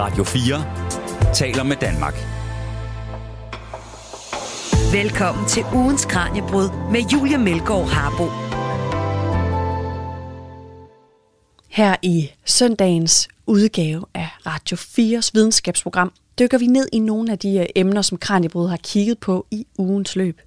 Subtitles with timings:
[0.00, 2.14] Radio 4 taler med Danmark.
[4.92, 8.24] Velkommen til ugens Kranjebrud med Julia Melgaard Harbo.
[11.68, 17.58] Her i søndagens udgave af Radio 4's videnskabsprogram dykker vi ned i nogle af de
[17.58, 20.40] øh, emner, som Kranjebrud har kigget på i ugens løb.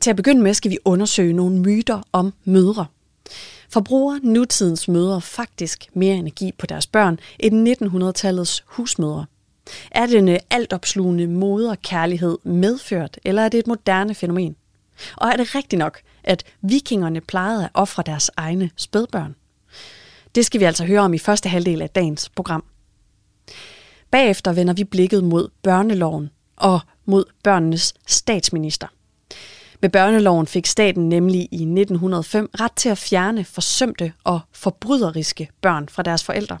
[0.00, 2.86] Til at begynde med skal vi undersøge nogle myter om mødre.
[3.68, 9.26] Forbruger nutidens mødre faktisk mere energi på deres børn end 1900-tallets husmødre?
[9.90, 14.56] Er det en øh, altopslugende moderkærlighed medført, eller er det et moderne fænomen?
[15.16, 19.34] Og er det rigtigt nok, at vikingerne plejede at ofre deres egne spædbørn?
[20.34, 22.64] Det skal vi altså høre om i første halvdel af dagens program.
[24.10, 28.86] Bagefter vender vi blikket mod børneloven og mod børnenes statsminister.
[29.84, 35.88] Med børneloven fik staten nemlig i 1905 ret til at fjerne forsømte og forbryderiske børn
[35.88, 36.58] fra deres forældre.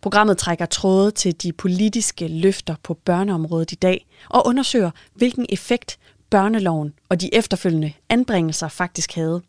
[0.00, 5.98] Programmet trækker tråde til de politiske løfter på børneområdet i dag og undersøger, hvilken effekt
[6.30, 9.42] børneloven og de efterfølgende anbringelser faktisk havde.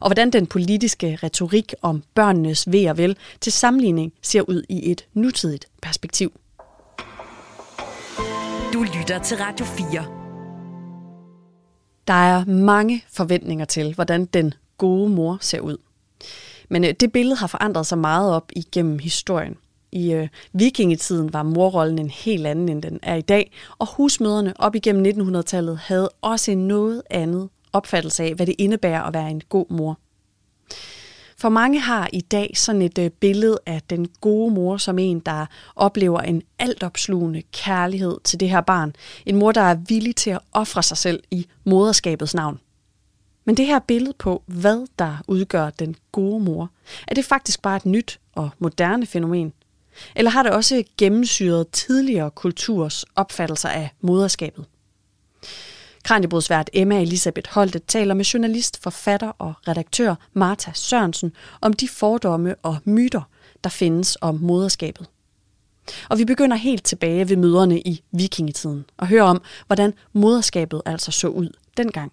[0.00, 4.90] Og hvordan den politiske retorik om børnenes ved og vel til sammenligning ser ud i
[4.90, 6.32] et nutidigt perspektiv.
[8.72, 10.21] Du lytter til Radio 4.
[12.06, 15.76] Der er mange forventninger til, hvordan den gode mor ser ud.
[16.68, 19.56] Men øh, det billede har forandret sig meget op igennem historien.
[19.92, 24.54] I øh, vikingetiden var morrollen en helt anden, end den er i dag, og husmøderne
[24.58, 29.30] op igennem 1900-tallet havde også en noget andet opfattelse af, hvad det indebærer at være
[29.30, 29.98] en god mor.
[31.42, 35.20] For mange har i dag sådan et øh, billede af den gode mor som en,
[35.20, 38.92] der oplever en altopslugende kærlighed til det her barn.
[39.26, 42.60] En mor, der er villig til at ofre sig selv i moderskabets navn.
[43.44, 46.70] Men det her billede på, hvad der udgør den gode mor,
[47.08, 49.52] er det faktisk bare et nyt og moderne fænomen?
[50.16, 54.64] Eller har det også gennemsyret tidligere kulturs opfattelser af moderskabet?
[56.02, 62.54] Kranjebrudsvært Emma Elisabeth Holte taler med journalist, forfatter og redaktør Martha Sørensen om de fordomme
[62.62, 63.22] og myter,
[63.64, 65.06] der findes om moderskabet.
[66.08, 71.10] Og vi begynder helt tilbage ved møderne i vikingetiden og hører om, hvordan moderskabet altså
[71.10, 72.12] så ud dengang.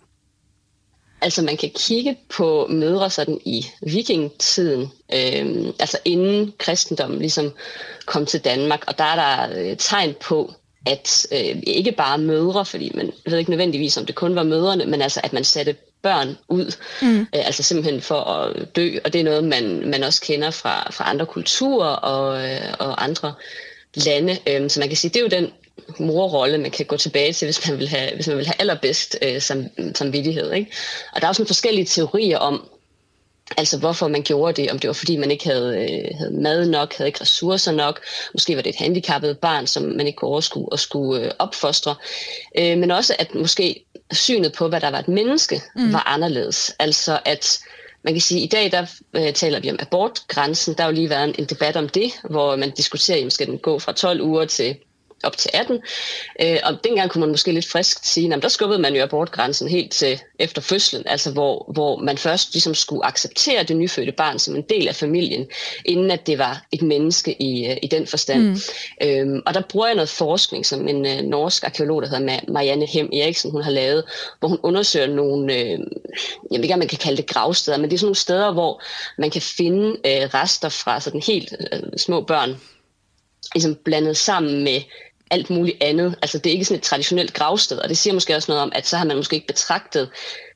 [1.22, 4.82] Altså man kan kigge på mødre sådan i vikingetiden,
[5.14, 7.52] øh, altså inden kristendommen ligesom
[8.06, 10.54] kom til Danmark, og der er der øh, tegn på,
[10.86, 14.86] at øh, ikke bare mødre, fordi man ved ikke nødvendigvis, om det kun var mødrene,
[14.86, 17.20] men altså at man satte børn ud, mm.
[17.20, 20.92] øh, altså simpelthen for at dø, og det er noget, man, man også kender fra,
[20.92, 23.34] fra andre kulturer og, øh, og andre
[24.06, 25.52] lande, øh, så man kan sige, det er jo den
[26.00, 29.18] morrolle, man kan gå tilbage til, hvis man vil have, hvis man vil have allerbedst
[29.22, 29.66] øh, som,
[29.96, 30.52] som vidighed.
[30.52, 30.72] Ikke?
[31.14, 32.70] Og der er også nogle forskellige teorier om,
[33.58, 36.70] Altså hvorfor man gjorde det, om det var fordi man ikke havde, øh, havde mad
[36.70, 38.00] nok, havde ikke ressourcer nok,
[38.34, 41.96] måske var det et handicappet barn, som man ikke kunne overskue og skulle øh, opfostre,
[42.58, 45.94] øh, men også at måske synet på, hvad der var et menneske, mm.
[45.94, 46.76] var anderledes.
[46.80, 47.60] Altså at
[48.04, 50.96] man kan sige, at i dag der øh, taler vi om abortgrænsen, der har jo
[50.96, 53.92] lige været en, en debat om det, hvor man diskuterer, om skal den gå fra
[53.92, 54.76] 12 uger til
[55.24, 55.82] op til 18.
[56.42, 59.68] Øh, og dengang kunne man måske lidt frisk sige, at der skubbede man jo abortgrænsen
[59.68, 64.40] helt til efter fødslen, altså hvor, hvor man først ligesom skulle acceptere det nyfødte barn
[64.40, 65.48] som en del af familien,
[65.86, 68.44] inden at det var et menneske i, øh, i den forstand.
[68.44, 68.58] Mm.
[69.04, 72.86] Øhm, og der bruger jeg noget forskning, som en øh, norsk arkeolog, der hedder Marianne
[72.86, 74.04] Hem Eriksen, hun har lavet,
[74.40, 75.80] hvor hun undersøger nogle, øh,
[76.52, 78.54] jeg ved ikke, om man kan kalde det gravsteder, men det er sådan nogle steder,
[78.54, 78.82] hvor
[79.18, 82.56] man kan finde øh, rester fra sådan helt øh, små børn,
[83.56, 84.82] ligesom blandet sammen med
[85.32, 86.16] alt muligt andet.
[86.22, 88.72] Altså det er ikke sådan et traditionelt gravsted, og det siger måske også noget om,
[88.76, 90.10] at så har man måske ikke betragtet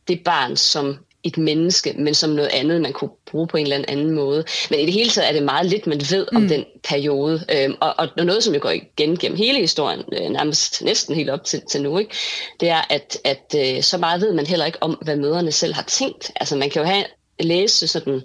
[0.08, 3.86] det barn som et menneske, men som noget andet, man kunne bruge på en eller
[3.88, 4.44] anden måde.
[4.70, 6.48] Men i det hele taget er det meget lidt, man ved om mm.
[6.48, 7.46] den periode.
[7.52, 11.30] Øhm, og, og noget, som jo går igen gennem hele historien, øh, nærmest næsten helt
[11.30, 12.16] op til, til nu, ikke?
[12.60, 15.74] det er, at, at øh, så meget ved man heller ikke om, hvad møderne selv
[15.74, 16.32] har tænkt.
[16.36, 17.06] Altså man kan jo have
[17.40, 18.22] læse sådan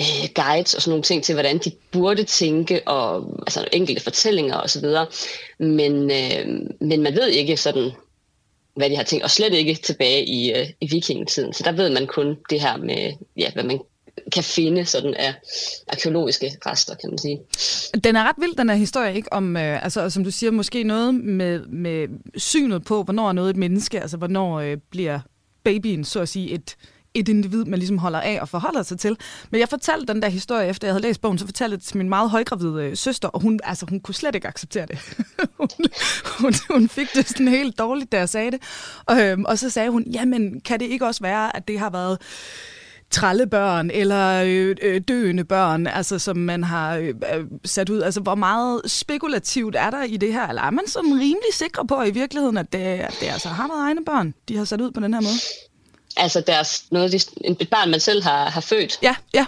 [0.00, 4.60] øh, guides og sådan nogle ting til, hvordan de burde tænke, og altså enkelte fortællinger
[4.60, 4.84] osv.
[5.58, 6.46] Men, øh,
[6.80, 7.90] men man ved ikke sådan,
[8.76, 11.52] hvad de har tænkt, og slet ikke tilbage i, øh, i vikingetiden.
[11.52, 13.80] Så der ved man kun det her med, ja, hvad man
[14.32, 15.34] kan finde sådan af
[15.88, 17.40] arkeologiske rester, kan man sige.
[18.04, 19.32] Den er ret vild, den her historie, ikke?
[19.32, 23.50] Om, øh, altså, som du siger, måske noget med, med synet på, hvornår er noget
[23.50, 25.20] et menneske, altså hvornår øh, bliver
[25.64, 26.76] babyen, så at sige, et,
[27.14, 29.16] et individ, man ligesom holder af og forholder sig til.
[29.50, 31.86] Men jeg fortalte den der historie, efter jeg havde læst bogen, så fortalte jeg det
[31.86, 34.98] til min meget højgravide øh, søster, og hun, altså, hun kunne slet ikke acceptere det.
[35.60, 35.68] hun,
[36.38, 38.62] hun, hun fik det sådan helt dårligt, da jeg sagde det.
[39.06, 41.90] Og, øhm, og så sagde hun, jamen, kan det ikke også være, at det har
[41.90, 42.18] været
[43.10, 48.00] trallebørn eller øh, øh, døende børn, altså som man har øh, øh, sat ud.
[48.00, 50.48] Altså hvor meget spekulativt er der i det her?
[50.48, 53.68] Eller er man sådan rimelig sikker på i virkeligheden, at det, at det altså har
[53.68, 55.38] været egne børn, de har sat ud på den her måde?
[56.16, 58.98] Altså deres, noget af de, et barn, man selv har, har født.
[59.02, 59.46] Ja, ja.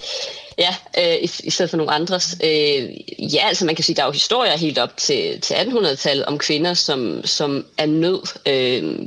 [0.59, 2.37] Ja, øh, i, i stedet for nogle andres.
[2.45, 2.91] Øh,
[3.35, 6.39] ja, altså man kan sige, der er jo historier helt op til, til 1800-tallet om
[6.39, 9.07] kvinder, som, som er nød øh,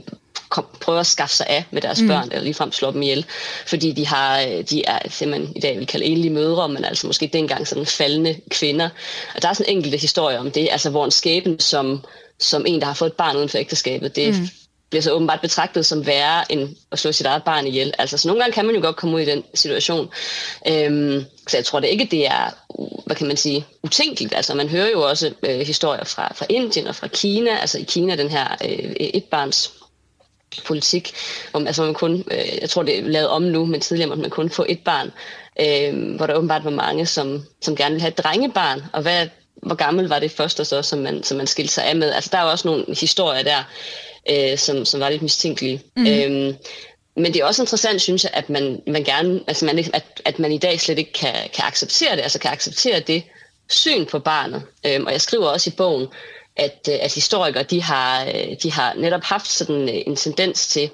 [0.50, 2.08] kom, prøver at skaffe sig af med deres mm.
[2.08, 3.26] børn, eller ligefrem slå dem ihjel,
[3.68, 4.40] fordi de, har,
[4.70, 8.36] de er man i dag vil kalde enlige mødre, men altså måske dengang sådan faldende
[8.50, 8.90] kvinder.
[9.36, 12.06] Og der er sådan enkelte historier om det, altså hvor en skæbne som,
[12.40, 14.50] som en, der har fået et barn uden for ægteskabet, det mm
[14.90, 17.94] bliver så åbenbart betragtet som værre end at slå sit eget barn ihjel.
[17.98, 20.10] Altså, så nogle gange kan man jo godt komme ud i den situation.
[20.68, 22.50] Øhm, så jeg tror det ikke, det er,
[23.06, 24.36] hvad kan man sige, utænkeligt.
[24.36, 27.58] Altså, man hører jo også øh, historier fra, fra Indien og fra Kina.
[27.58, 29.72] Altså i Kina, den her øh, etbarns
[30.66, 31.14] politik,
[31.54, 34.22] om altså man kun, øh, jeg tror det er lavet om nu, men tidligere måtte
[34.22, 35.12] man kun få et barn,
[35.60, 39.28] øh, hvor der åbenbart var mange, som, som gerne ville have et drengebarn, og hvad,
[39.56, 42.12] hvor gammel var det første så, som man, som man skilte sig af med.
[42.12, 43.64] Altså der er jo også nogle historier der,
[44.32, 45.82] øh, som, som var lidt mistænkelige.
[45.96, 46.08] Mm.
[46.08, 46.56] Øhm,
[47.16, 50.40] men det er også interessant, synes jeg, at man, man gerne, altså man, at, at
[50.40, 53.24] man i dag slet ikke kan, kan acceptere det, altså kan acceptere det
[53.70, 54.64] syn på barnet.
[54.86, 56.08] Øhm, og jeg skriver også i bogen,
[56.56, 60.68] at, øh, at historikere, de har, øh, de har netop haft sådan øh, en tendens
[60.68, 60.90] til,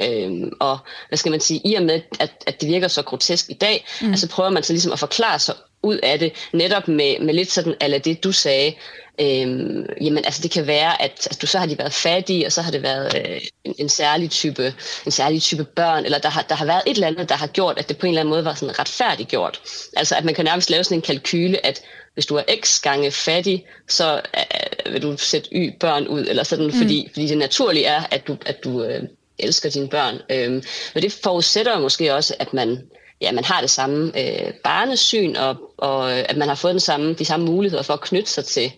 [0.00, 0.78] Øhm, og
[1.08, 3.86] hvad skal man sige, i og med, at, at det virker så grotesk i dag,
[4.00, 4.10] mm.
[4.10, 7.50] altså prøver man så ligesom at forklare sig ud af det, netop med, med lidt
[7.50, 8.74] sådan, eller det du sagde,
[9.20, 12.52] øhm, jamen altså det kan være, at altså, du så har de været fattige, og
[12.52, 14.74] så har det været øh, en, en, særlig type,
[15.06, 17.46] en særlig type børn, eller der har, der har været et eller andet, der har
[17.46, 19.60] gjort, at det på en eller anden måde var sådan retfærdigt gjort.
[19.96, 21.82] Altså at man kan nærmest lave sådan en kalkyle, at
[22.14, 26.42] hvis du er x gange fattig, så øh, vil du sætte y børn ud, eller
[26.42, 26.72] sådan, mm.
[26.72, 29.02] fordi, fordi det naturlige er, at du, at du øh,
[29.38, 30.14] elsker dine børn.
[30.30, 30.62] Øhm,
[30.94, 32.78] men det forudsætter måske også, at man
[33.20, 37.12] ja, man har det samme øh, barnesyn, og, og at man har fået den samme,
[37.12, 38.72] de samme muligheder for at knytte sig til,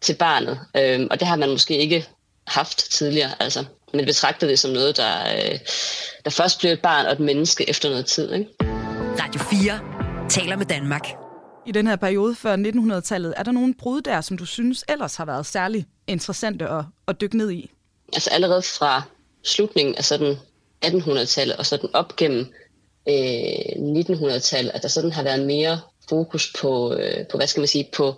[0.00, 0.60] til barnet.
[0.76, 2.06] Øhm, og det har man måske ikke
[2.46, 3.42] haft tidligere.
[3.42, 5.58] Altså, man betragter det som noget, der, øh,
[6.24, 8.32] der først bliver et barn og et menneske efter noget tid.
[8.32, 8.50] Ikke?
[9.20, 9.80] Radio 4
[10.28, 11.08] taler med Danmark.
[11.66, 15.16] I den her periode før 1900-tallet, er der nogle brud der, som du synes ellers
[15.16, 17.70] har været særlig interessante at, at dykke ned i?
[18.12, 19.02] Altså allerede fra
[19.44, 20.36] slutningen af sådan
[20.84, 22.52] 1800-tallet og sådan op gennem
[23.08, 27.68] øh, 1900-tallet, at der sådan har været mere fokus på, øh, på hvad skal man
[27.68, 28.14] sige, på,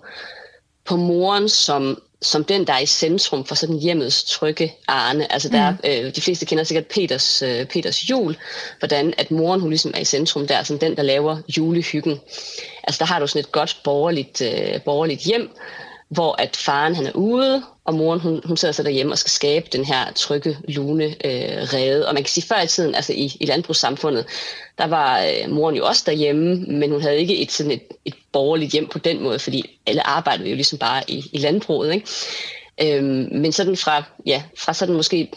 [0.84, 5.32] på moren som, som den, der er i centrum for sådan hjemmets trygge arne.
[5.32, 5.78] Altså der, mm.
[5.84, 8.36] øh, de fleste kender sikkert Peters, øh, Peters jul,
[8.78, 12.20] hvordan at moren hun ligesom er i centrum der, som den, der laver julehyggen.
[12.84, 15.50] Altså der har du sådan et godt borgerligt, øh, borgerligt hjem,
[16.08, 19.30] hvor at faren han er ude, og moren hun, hun sidder så derhjemme og skal
[19.30, 22.08] skabe den her trygge, lune øh, rede.
[22.08, 24.26] Og man kan sige, før i tiden, altså i, i landbrugssamfundet,
[24.78, 28.14] der var øh, moren jo også derhjemme, men hun havde ikke et, sådan et, et
[28.32, 31.94] borgerligt hjem på den måde, fordi alle arbejdede jo ligesom bare i, i landbruget.
[31.94, 32.06] Ikke?
[32.82, 35.30] Øhm, men sådan fra, ja, fra sådan måske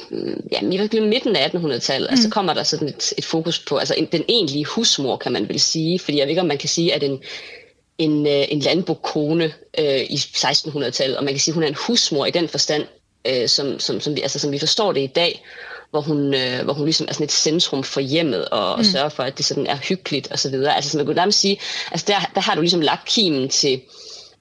[0.51, 2.13] ja, i midten af 1800-tallet, mm.
[2.13, 5.49] altså kommer der sådan et, et fokus på altså en, den egentlige husmor, kan man
[5.49, 5.99] vel sige.
[5.99, 7.19] Fordi jeg ved ikke, om man kan sige, at en,
[7.97, 11.77] en, øh, en landbokone øh, i 1600-tallet, og man kan sige, at hun er en
[11.87, 12.83] husmor i den forstand,
[13.27, 15.43] øh, som, som, som, vi, altså, som vi forstår det i dag,
[15.91, 18.79] hvor hun, øh, hvor hun ligesom er sådan et centrum for hjemmet, og, mm.
[18.79, 20.75] og sørger for, at det sådan er hyggeligt og så videre.
[20.75, 21.59] Altså, som man kunne nærmest sige,
[21.91, 23.81] altså der, der har du ligesom lagt kimen til,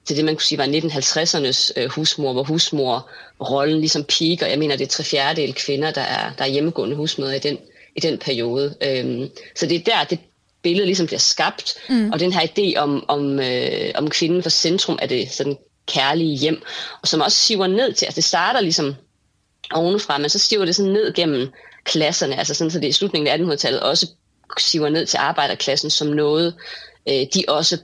[0.05, 4.47] til det, man kunne sige var 1950'ernes øh, husmor, hvor husmor-rollen ligesom piker.
[4.47, 7.57] Jeg mener, det er tre fjerdedel kvinder, der er, der er hjemmegående husmøder i den,
[7.95, 8.75] i den periode.
[8.81, 10.19] Øhm, så det er der, det,
[10.63, 12.11] billede ligesom bliver skabt, mm.
[12.11, 16.37] og den her idé om, om, øh, om kvinden for centrum af det sådan kærlige
[16.37, 16.63] hjem,
[17.01, 18.95] og som også siver ned til, altså det starter ligesom
[19.73, 21.49] ovenfra, men så stiver det sådan ned gennem
[21.83, 24.07] klasserne, altså sådan, så det i slutningen af 1800-tallet også
[24.59, 26.55] siver ned til arbejderklassen som noget,
[27.09, 27.77] øh, de også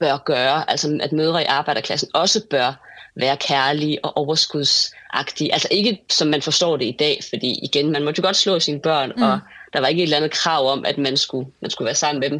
[0.00, 2.86] bør gøre, altså at mødre i arbejderklassen også bør
[3.16, 5.52] være kærlige og overskudsagtige.
[5.52, 8.60] Altså ikke som man forstår det i dag, fordi igen, man må jo godt slå
[8.60, 9.22] sine børn, mm.
[9.22, 9.40] og
[9.76, 12.20] der var ikke et eller andet krav om, at man skulle, man skulle være sammen
[12.20, 12.38] med dem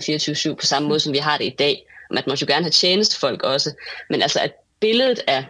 [0.53, 1.87] 24-7 på samme måde, som vi har det i dag.
[2.11, 3.71] Man måtte jo gerne have tjenestefolk også.
[4.11, 5.45] Men altså, at billedet af,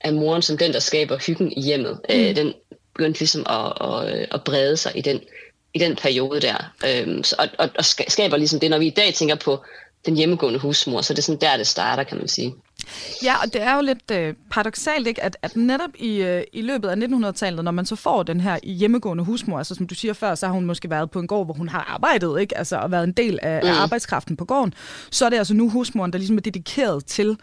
[0.00, 2.24] af moren som den, der skaber hyggen i hjemmet, øh, mm.
[2.24, 2.54] øh, den
[2.94, 5.20] begyndte ligesom at, at, at brede sig i den,
[5.74, 6.72] i den periode der.
[6.86, 9.64] Øhm, så, og, og, og skaber ligesom det, når vi i dag tænker på
[10.06, 12.54] den hjemmegående husmor, så det er sådan der, det starter, kan man sige.
[13.22, 15.24] Ja, og det er jo lidt øh, paradoxalt, ikke?
[15.24, 18.58] At, at netop i, øh, i løbet af 1900-tallet, når man så får den her
[18.62, 21.46] hjemmegående husmor, altså som du siger før, så har hun måske været på en gård,
[21.46, 22.58] hvor hun har arbejdet, ikke?
[22.58, 23.68] Altså, og været en del af, mm.
[23.68, 24.74] af arbejdskraften på gården,
[25.10, 27.36] så er det altså nu husmoren, der ligesom er dedikeret til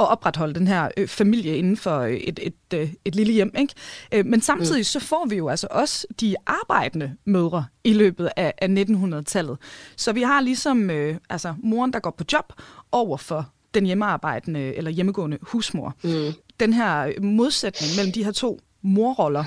[0.00, 3.54] at opretholde den her øh, familie inden for øh, et, et, øh, et lille hjem.
[3.58, 3.74] Ikke?
[4.12, 4.84] Øh, men samtidig mm.
[4.84, 9.58] så får vi jo altså også de arbejdende mødre i løbet af, af 1900-tallet.
[9.96, 12.52] Så vi har ligesom øh, altså moren, der går på job,
[12.92, 15.94] over for den hjemmearbejdende eller hjemmegående husmor.
[16.02, 16.32] Mm.
[16.60, 19.44] Den her modsætning mellem de her to morroller,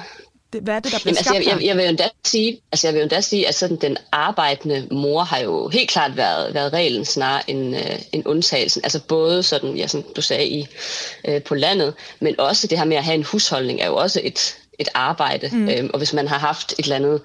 [0.53, 2.59] det, hvad er det, der bliver Jamen, altså, jeg, jeg, jeg, vil jo endda sige,
[2.71, 6.17] altså, jeg vil jo endda sige, at sådan, den arbejdende mor har jo helt klart
[6.17, 8.81] været, været reglen snarere end, øh, end undtagelsen.
[8.83, 10.67] Altså både sådan, ja, som du sagde, i,
[11.27, 14.21] øh, på landet, men også det her med at have en husholdning er jo også
[14.23, 15.49] et, et arbejde.
[15.53, 15.69] Mm.
[15.69, 17.21] Øhm, og hvis man har haft et eller andet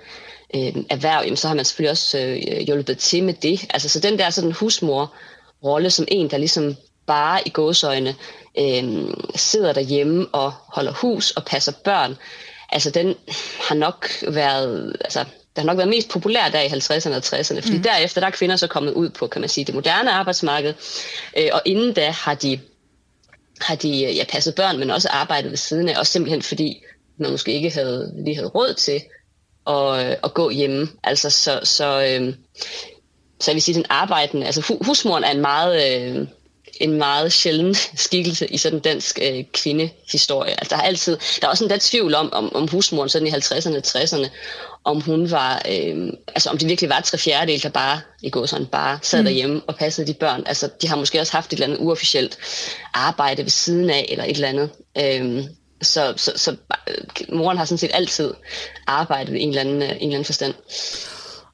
[0.54, 3.66] øh, erhverv, jamen, så har man selvfølgelig også øh, hjulpet til med det.
[3.70, 6.76] Altså så den der sådan husmor-rolle som en, der ligesom
[7.08, 8.14] bare i gåsøjne
[8.58, 12.16] øh, sidder derhjemme og holder hus og passer børn,
[12.68, 13.14] altså den
[13.68, 15.24] har nok været, altså
[15.56, 17.82] der har nok været mest populær der i 50'erne og 60'erne, fordi mm.
[17.82, 20.74] derefter der er kvinder så kommet ud på, kan man sige, det moderne arbejdsmarked,
[21.38, 22.60] øh, og inden da har de,
[23.60, 26.82] har de ja, passet børn, men også arbejdet ved siden af, også simpelthen fordi
[27.18, 29.02] man måske ikke havde, lige havde råd til
[29.66, 30.88] at, at gå hjemme.
[31.02, 32.34] Altså så, så, øh,
[33.40, 36.26] så jeg vil sige, den arbejdende, altså husmoren er en meget, øh,
[36.80, 40.50] en meget sjælden skikkelse i sådan dansk øh, kvindehistorie.
[40.50, 43.28] Altså, der er altid, der er også en der tvivl om, om, om husmoren sådan
[43.28, 44.28] i 50'erne og 60'erne,
[44.84, 48.46] om hun var, øh, altså om det virkelig var tre fjerdedel, der bare, i går
[48.46, 49.24] sådan, bare sad mm.
[49.24, 50.42] derhjemme og passede de børn.
[50.46, 52.38] Altså, de har måske også haft et eller andet uofficielt
[52.94, 54.70] arbejde ved siden af, eller et eller andet.
[54.98, 55.44] Øh,
[55.82, 56.56] så, så, så
[56.88, 58.34] øh, moren har sådan set altid
[58.86, 60.54] arbejdet i en eller anden, øh, en eller anden forstand.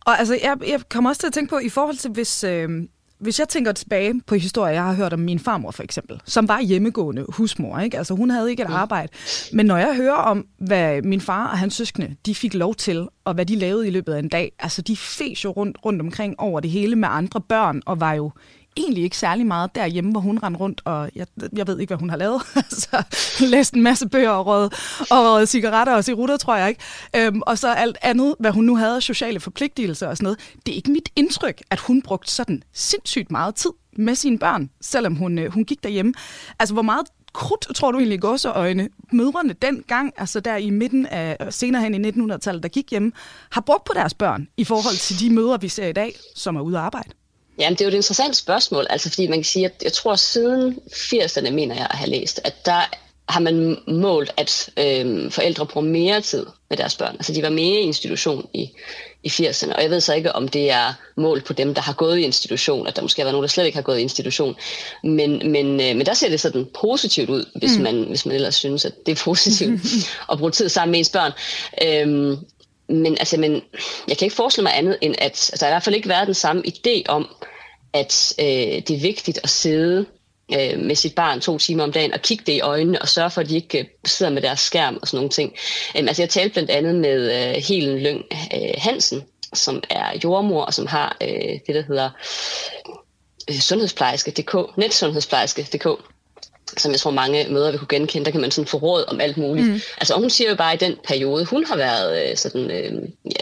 [0.07, 2.69] Og altså, jeg, jeg kommer også til at tænke på, i forhold til, hvis, øh,
[3.19, 6.49] hvis jeg tænker tilbage på historier, jeg har hørt om min farmor for eksempel, som
[6.49, 7.99] var hjemmegående husmor, ikke?
[7.99, 9.13] Altså hun havde ikke et arbejde.
[9.53, 13.09] Men når jeg hører om, hvad min far og hans søskende, de fik lov til,
[13.25, 16.01] og hvad de lavede i løbet af en dag, altså de fes jo rundt, rundt
[16.01, 18.31] omkring over det hele med andre børn, og var jo
[18.77, 21.27] egentlig ikke særlig meget derhjemme, hvor hun rendte rundt, og jeg,
[21.57, 22.43] jeg ved ikke, hvad hun har lavet.
[22.57, 24.71] Altså, så læst en masse bøger og rød,
[25.11, 26.81] og rød cigaretter og cirutter, tror jeg ikke.
[27.17, 30.39] Øhm, og så alt andet, hvad hun nu havde, sociale forpligtelser og sådan noget.
[30.67, 34.71] Det er ikke mit indtryk, at hun brugte sådan sindssygt meget tid med sine børn,
[34.81, 36.15] selvom hun, øh, hun gik derhjemme.
[36.59, 41.55] Altså, hvor meget krudt, tror du egentlig, øjne, mødrene dengang, altså der i midten af,
[41.55, 43.13] senere hen i 1900-tallet, der gik hjemme,
[43.51, 46.57] har brugt på deres børn i forhold til de mødre, vi ser i dag, som
[46.57, 47.11] er ude at arbejde?
[47.59, 50.15] Jamen, det er jo et interessant spørgsmål, altså fordi man kan sige, at jeg tror
[50.15, 52.89] siden 80'erne, mener jeg at have læst, at der
[53.29, 57.15] har man målt, at øh, forældre bruger mere tid med deres børn.
[57.15, 58.71] Altså de var mere i institution i,
[59.23, 61.93] i 80'erne, og jeg ved så ikke, om det er målt på dem, der har
[61.93, 64.03] gået i institution, at der måske har været nogen, der slet ikke har gået i
[64.03, 64.57] institution.
[65.05, 67.83] Men, men, øh, men der ser det sådan positivt ud, hvis, mm.
[67.83, 69.81] man, hvis man ellers synes, at det er positivt
[70.33, 71.33] at bruge tid sammen med ens børn.
[71.83, 72.39] Øhm,
[72.89, 73.63] men, altså, men
[74.09, 76.09] jeg kan ikke forestille mig andet, end at altså, der har i hvert fald ikke
[76.09, 77.29] været den samme idé om,
[77.93, 78.47] at øh,
[78.89, 80.07] det er vigtigt at sidde
[80.53, 83.31] øh, med sit barn to timer om dagen og kigge det i øjnene og sørge
[83.31, 85.53] for, at de ikke øh, sidder med deres skærm og sådan nogle ting.
[85.99, 88.25] Um, altså jeg talte blandt andet med øh, Helen Lyng
[88.55, 89.23] øh, Hansen,
[89.55, 92.11] som er jordmor og som har øh, det, der hedder
[93.51, 95.87] øh, sundhedsplejerske.dk, netsundhedsplejerske.dk,
[96.77, 99.21] som jeg tror mange møder vil kunne genkende, der kan man sådan få råd om
[99.21, 99.69] alt muligt.
[99.69, 99.81] Mm.
[99.99, 102.71] Altså, og hun siger jo bare, at i den periode, hun har været øh, sådan,
[102.71, 102.93] øh,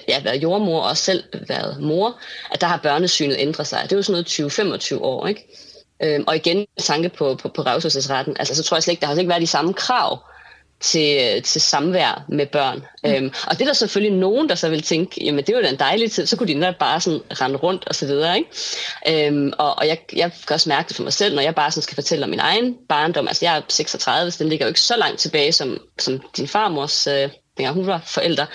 [0.08, 2.18] ja, været jordmor og selv været mor,
[2.50, 3.80] at der har børnesynet ændret sig.
[3.82, 4.24] Det er jo sådan
[4.60, 5.48] noget 20-25 år, ikke?
[6.02, 9.06] Øhm, og igen, tanke på, på, på revselsesretten, altså så tror jeg slet ikke, der
[9.06, 10.18] har ikke været de samme krav
[10.82, 12.82] til, til samvær med børn.
[13.04, 13.10] Mm.
[13.10, 15.68] Øhm, og det er der selvfølgelig nogen, der så vil tænke, jamen det var da
[15.68, 18.36] en dejlig tid, så kunne de netop bare sådan rende rundt og så videre.
[18.38, 19.26] Ikke?
[19.26, 21.70] Øhm, og og jeg, jeg kan også mærke det for mig selv, når jeg bare
[21.70, 23.28] sådan skal fortælle om min egen barndom.
[23.28, 26.48] Altså jeg er 36, så den ligger jo ikke så langt tilbage som, som din
[26.48, 28.46] farmors, øh, dengang hun var forældre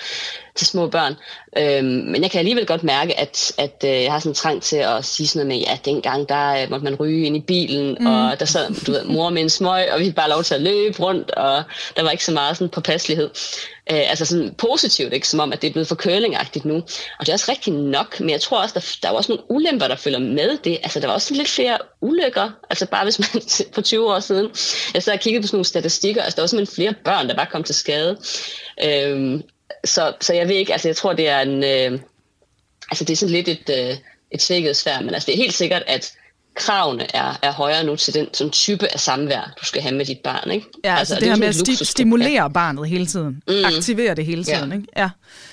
[0.58, 1.14] til små børn.
[1.56, 4.62] Øhm, men jeg kan alligevel godt mærke, at, at øh, jeg har sådan en trang
[4.62, 7.40] til at sige sådan noget med, ja, dengang der øh, måtte man ryge ind i
[7.40, 8.06] bilen, mm.
[8.06, 10.54] og der sad du ved, mor med en smøg, og vi fik bare lov til
[10.54, 11.62] at løbe rundt, og
[11.96, 13.30] der var ikke så meget sådan påpasselighed.
[13.92, 15.28] Øh, altså sådan positivt, ikke?
[15.28, 16.74] som om, at det er blevet for curlingagtigt nu.
[17.18, 19.50] Og det er også rigtigt nok, men jeg tror også, der, der er også nogle
[19.50, 20.78] ulemper, der følger med det.
[20.82, 23.42] Altså der var også lidt flere ulykker, altså bare hvis man
[23.74, 24.50] for 20 år siden,
[24.94, 27.36] jeg sad og kiggede på sådan nogle statistikker, altså der var simpelthen flere børn, der
[27.36, 28.18] bare kom til skade.
[28.84, 29.42] Øhm,
[29.84, 32.00] så, så jeg ved ikke, altså jeg tror, det er en, øh,
[32.90, 33.96] altså det er sådan lidt et, øh,
[34.30, 36.12] et svær, men altså det er helt sikkert, at
[36.58, 40.04] kravene er, er højere nu til den sådan type af samvær, du skal have med
[40.04, 40.50] dit barn.
[40.50, 40.66] Ikke?
[40.84, 42.48] Ja, altså, altså det, det her med at sti- stimulere ja.
[42.48, 43.42] barnet hele tiden.
[43.48, 43.64] Mm.
[43.64, 44.70] Aktivere det hele tiden.
[44.70, 44.76] Ja.
[44.76, 44.88] Ikke?
[44.96, 45.10] Ja,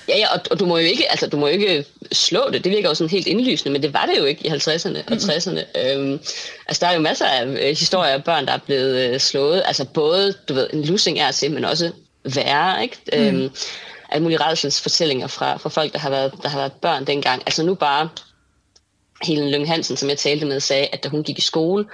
[0.08, 2.64] ja, ja og, og, du må jo ikke, altså, du må jo ikke slå det.
[2.64, 5.12] Det virker jo sådan helt indlysende, men det var det jo ikke i 50'erne og
[5.12, 5.80] 60'erne.
[5.80, 6.20] Øhm,
[6.66, 9.62] altså der er jo masser af øh, historier af børn, der er blevet øh, slået.
[9.66, 11.90] Altså både, du ved, en lussing er til, men også
[12.34, 12.82] værre.
[12.82, 12.96] Ikke?
[13.12, 13.18] Mm.
[13.18, 13.50] Øhm,
[14.08, 17.42] alle mulige redselsfortællinger fra, fra folk, der har, været, der har været børn dengang.
[17.46, 18.08] Altså nu bare
[19.22, 21.84] Helen Lyng Hansen, som jeg talte med, sagde, at da hun gik i skole,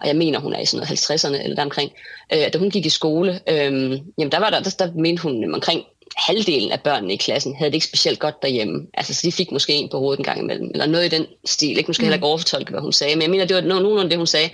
[0.00, 1.90] og jeg mener, hun er i sådan noget 50'erne eller deromkring,
[2.32, 5.54] øh, da hun gik i skole, øh, jamen der var der, der, der mente hun
[5.54, 5.84] omkring
[6.16, 8.86] halvdelen af børnene i klassen havde det ikke specielt godt derhjemme.
[8.94, 11.26] Altså, så de fik måske en på hovedet en gang imellem, eller noget i den
[11.44, 11.78] stil.
[11.78, 11.90] Ikke?
[11.90, 12.28] Nu skal jeg heller ikke mm.
[12.28, 14.50] overfortolke, hvad hun sagde, men jeg mener, det var nogenlunde det, hun sagde.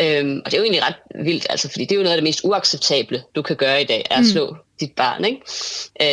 [0.00, 2.16] Øhm, og det er jo egentlig ret vildt, altså, fordi det er jo noget af
[2.16, 4.26] det mest uacceptable, du kan gøre i dag, er at mm.
[4.26, 5.24] slå dit barn.
[5.24, 5.40] Ikke?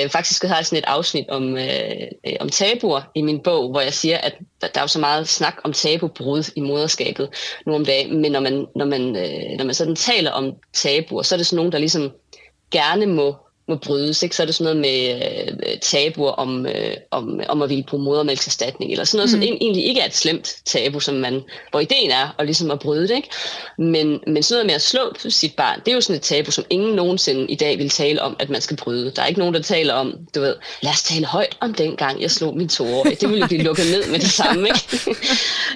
[0.03, 2.07] Øh, faktisk har jeg sådan et afsnit om, øh,
[2.39, 5.55] om tabuer i min bog, hvor jeg siger, at der er jo så meget snak
[5.63, 7.29] om tabubrud i moderskabet
[7.65, 11.21] nu om dagen, men når man, når man, øh, når man sådan taler om tabuer,
[11.21, 12.11] så er det sådan nogen, der ligesom
[12.71, 13.35] gerne må
[13.67, 14.23] må brydes.
[14.23, 14.35] Ikke?
[14.35, 15.21] Så er det sådan noget med
[15.67, 19.31] øh, tabuer om, øh, om, om at ville bruge modermælkserstatning, eller sådan noget, mm.
[19.31, 21.41] som egentlig ikke er et slemt tabu, som man,
[21.71, 23.15] hvor ideen er at, ligesom at bryde det.
[23.15, 23.29] Ikke?
[23.77, 26.51] Men, men sådan noget med at slå sit barn, det er jo sådan et tabu,
[26.51, 29.11] som ingen nogensinde i dag vil tale om, at man skal bryde.
[29.11, 31.95] Der er ikke nogen, der taler om, du ved, lad os tale højt om den
[31.95, 33.15] gang, jeg slog min toårige.
[33.15, 34.67] Det ville jo blive lukket ned med det samme.
[34.67, 35.15] Ikke?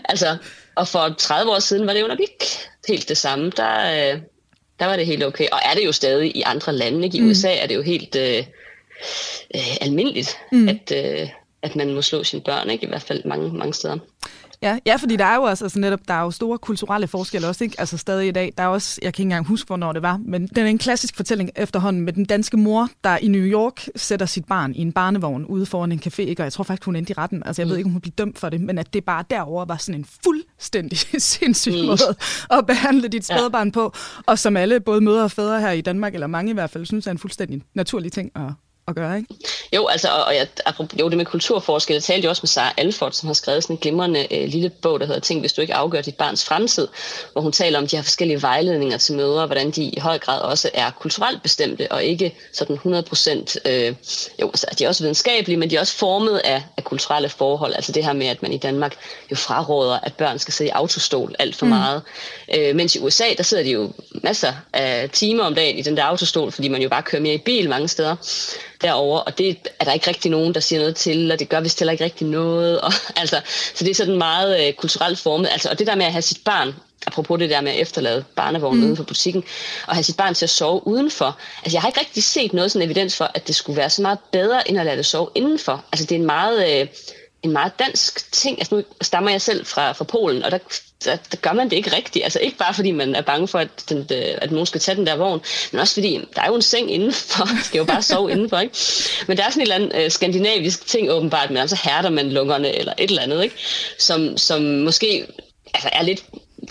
[0.05, 0.37] altså,
[0.75, 2.45] og for 30 år siden var det jo nok ikke
[2.87, 3.51] helt det samme.
[3.57, 4.21] Der, øh,
[4.79, 5.47] der var det helt okay.
[5.51, 7.05] Og er det jo stadig i andre lande.
[7.05, 7.17] Ikke?
[7.17, 7.29] I mm.
[7.29, 8.43] USA er det jo helt øh,
[9.55, 10.67] øh, almindeligt, mm.
[10.67, 11.29] at, øh,
[11.61, 12.85] at man må slå sine børn, ikke?
[12.85, 13.97] i hvert fald mange, mange steder.
[14.61, 17.47] Ja, ja, fordi der er jo også altså netop, der er jo store kulturelle forskelle
[17.47, 17.75] også, ikke?
[17.79, 18.53] Altså stadig i dag.
[18.57, 20.77] Der er også, jeg kan ikke engang huske, hvornår det var, men den er en
[20.77, 24.81] klassisk fortælling efterhånden med den danske mor, der i New York sætter sit barn i
[24.81, 26.41] en barnevogn ude foran en café, ikke?
[26.41, 27.43] og jeg tror faktisk, hun endte i retten.
[27.45, 27.69] Altså jeg mm.
[27.69, 29.99] ved ikke, om hun blev dømt for det, men at det bare derover var sådan
[29.99, 31.85] en fuldstændig sindssyg mm.
[31.85, 32.15] måde
[32.51, 33.71] at behandle dit spædbarn ja.
[33.71, 33.93] på,
[34.25, 36.85] og som alle, både mødre og fædre her i Danmark, eller mange i hvert fald,
[36.85, 38.51] synes er en fuldstændig naturlig ting at,
[38.89, 39.35] at gøre, ikke?
[39.73, 40.47] Jo, altså, og jeg,
[40.99, 43.75] jo, det med kulturforskel, jeg talte jo også med Sara Alford, som har skrevet sådan
[43.75, 46.87] en glimrende øh, lille bog, der hedder Ting, hvis du ikke afgør dit barns fremtid,
[47.31, 50.41] hvor hun taler om de her forskellige vejledninger til mødre, hvordan de i høj grad
[50.41, 53.95] også er kulturelt bestemte, og ikke sådan 100 procent, øh,
[54.41, 57.73] jo, altså, de er også videnskabelige, men de er også formet af, af kulturelle forhold,
[57.75, 58.95] altså det her med, at man i Danmark
[59.31, 61.69] jo fraråder, at børn skal sidde i autostol alt for mm.
[61.69, 62.01] meget,
[62.57, 63.91] øh, mens i USA, der sidder de jo
[64.23, 67.33] masser af timer om dagen i den der autostol, fordi man jo bare kører mere
[67.33, 68.15] i bil mange steder,
[68.81, 71.59] derover og det er der ikke rigtig nogen, der siger noget til, og det gør
[71.59, 72.81] vist heller ikke rigtig noget.
[72.81, 73.41] Og, altså,
[73.75, 75.49] så det er sådan meget øh, kulturelt formet.
[75.51, 76.75] Altså, og det der med at have sit barn,
[77.07, 78.85] apropos det der med at efterlade barnevognen mm.
[78.85, 79.43] uden for butikken,
[79.87, 81.37] og have sit barn til at sove udenfor.
[81.63, 84.01] Altså, jeg har ikke rigtig set noget sådan evidens for, at det skulle være så
[84.01, 85.85] meget bedre, end at lade det sove indenfor.
[85.91, 86.81] Altså, det er en meget...
[86.81, 86.87] Øh,
[87.43, 88.59] en meget dansk ting.
[88.59, 90.57] Altså nu stammer jeg selv fra, fra Polen, og der,
[91.05, 92.23] der, der gør man det ikke rigtigt.
[92.23, 94.95] Altså ikke bare fordi man er bange for, at, den, øh, at nogen skal tage
[94.95, 97.45] den der vogn, men også fordi der er jo en seng indenfor.
[97.45, 98.75] Man skal jo bare sove indenfor, ikke?
[99.27, 102.31] Men der er sådan en eller anden øh, skandinavisk ting åbenbart, med, så hærder man
[102.31, 103.55] lungerne eller et eller andet, ikke?
[103.99, 105.27] Som, som måske
[105.73, 106.25] altså, er lidt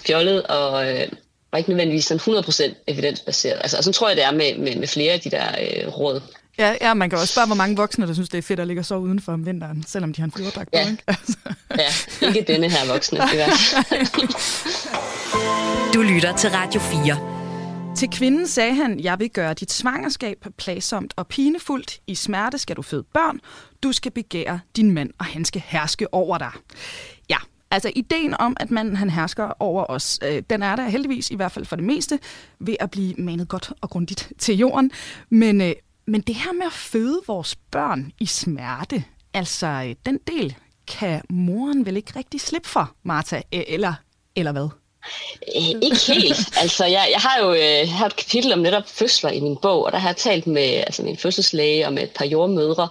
[0.06, 1.08] fjollet og, øh,
[1.52, 3.58] og ikke nødvendigvis sådan 100% evidensbaseret.
[3.60, 5.88] Altså, og sådan tror jeg, det er med, med, med flere af de der øh,
[5.88, 6.20] råd.
[6.58, 8.66] Ja, ja, man kan også spørge, hvor mange voksne, der synes, det er fedt at
[8.66, 10.84] ligge og sove udenfor om vinteren, selvom de har en flyverdragt ja.
[10.84, 11.02] på, ikke?
[11.06, 11.36] Altså.
[12.22, 14.06] ja, ikke denne her voksne, i hvert fald.
[15.94, 17.38] Du lytter til Radio 4.
[17.96, 22.00] Til kvinden sagde han, jeg vil gøre dit svangerskab plagsomt og pinefuldt.
[22.06, 23.40] I smerte skal du føde børn.
[23.82, 26.52] Du skal begære din mand, og han skal herske over dig.
[27.70, 31.36] Altså ideen om, at manden han hersker over os, øh, den er der heldigvis, i
[31.36, 32.18] hvert fald for det meste,
[32.58, 34.90] ved at blive manet godt og grundigt til jorden.
[35.30, 35.72] Men øh,
[36.08, 39.04] men det her med at føde vores børn i smerte,
[39.34, 43.94] altså øh, den del kan moren vel ikke rigtig slippe for, Martha, eller,
[44.36, 44.68] eller hvad?
[45.56, 46.38] Øh, ikke helt.
[46.62, 49.84] Altså, jeg, jeg har jo øh, har et kapitel om netop fødsler i min bog,
[49.84, 52.88] og der har jeg talt med altså, min fødselslæge og med et par jordmødre,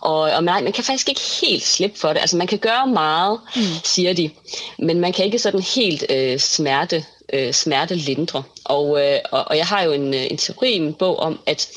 [0.00, 2.18] og, og man, man kan faktisk ikke helt slippe for det.
[2.18, 3.62] Altså, man kan gøre meget, mm.
[3.84, 4.30] siger de,
[4.78, 8.42] men man kan ikke sådan helt øh, smerte øh, smertelindre.
[8.64, 11.40] Og, øh, og, og jeg har jo en, øh, en teori i min bog om,
[11.46, 11.68] at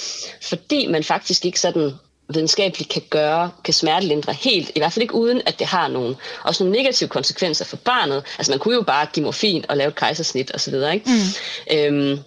[0.42, 1.92] fordi man faktisk ikke sådan
[2.34, 6.16] videnskabeligt kan gøre, kan smertelindre helt, i hvert fald ikke uden, at det har nogle,
[6.44, 8.24] også nogle negative konsekvenser for barnet.
[8.38, 11.02] Altså man kunne jo bare give morfin og lave et kejsersnit osv., ikke?
[11.06, 11.78] Mm.
[11.78, 12.20] Øhm,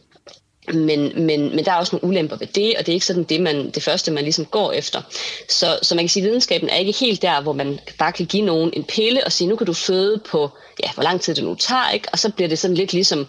[0.68, 3.24] men, men, men der er også nogle ulemper ved det, og det er ikke sådan
[3.24, 5.02] det, man, det første, man ligesom går efter.
[5.48, 8.26] Så, så man kan sige, at videnskaben er ikke helt der, hvor man bare kan
[8.26, 10.50] give nogen en pille og sige, nu kan du føde på,
[10.82, 12.08] ja, hvor lang tid det nu tager, ikke?
[12.12, 13.26] og så bliver det sådan lidt ligesom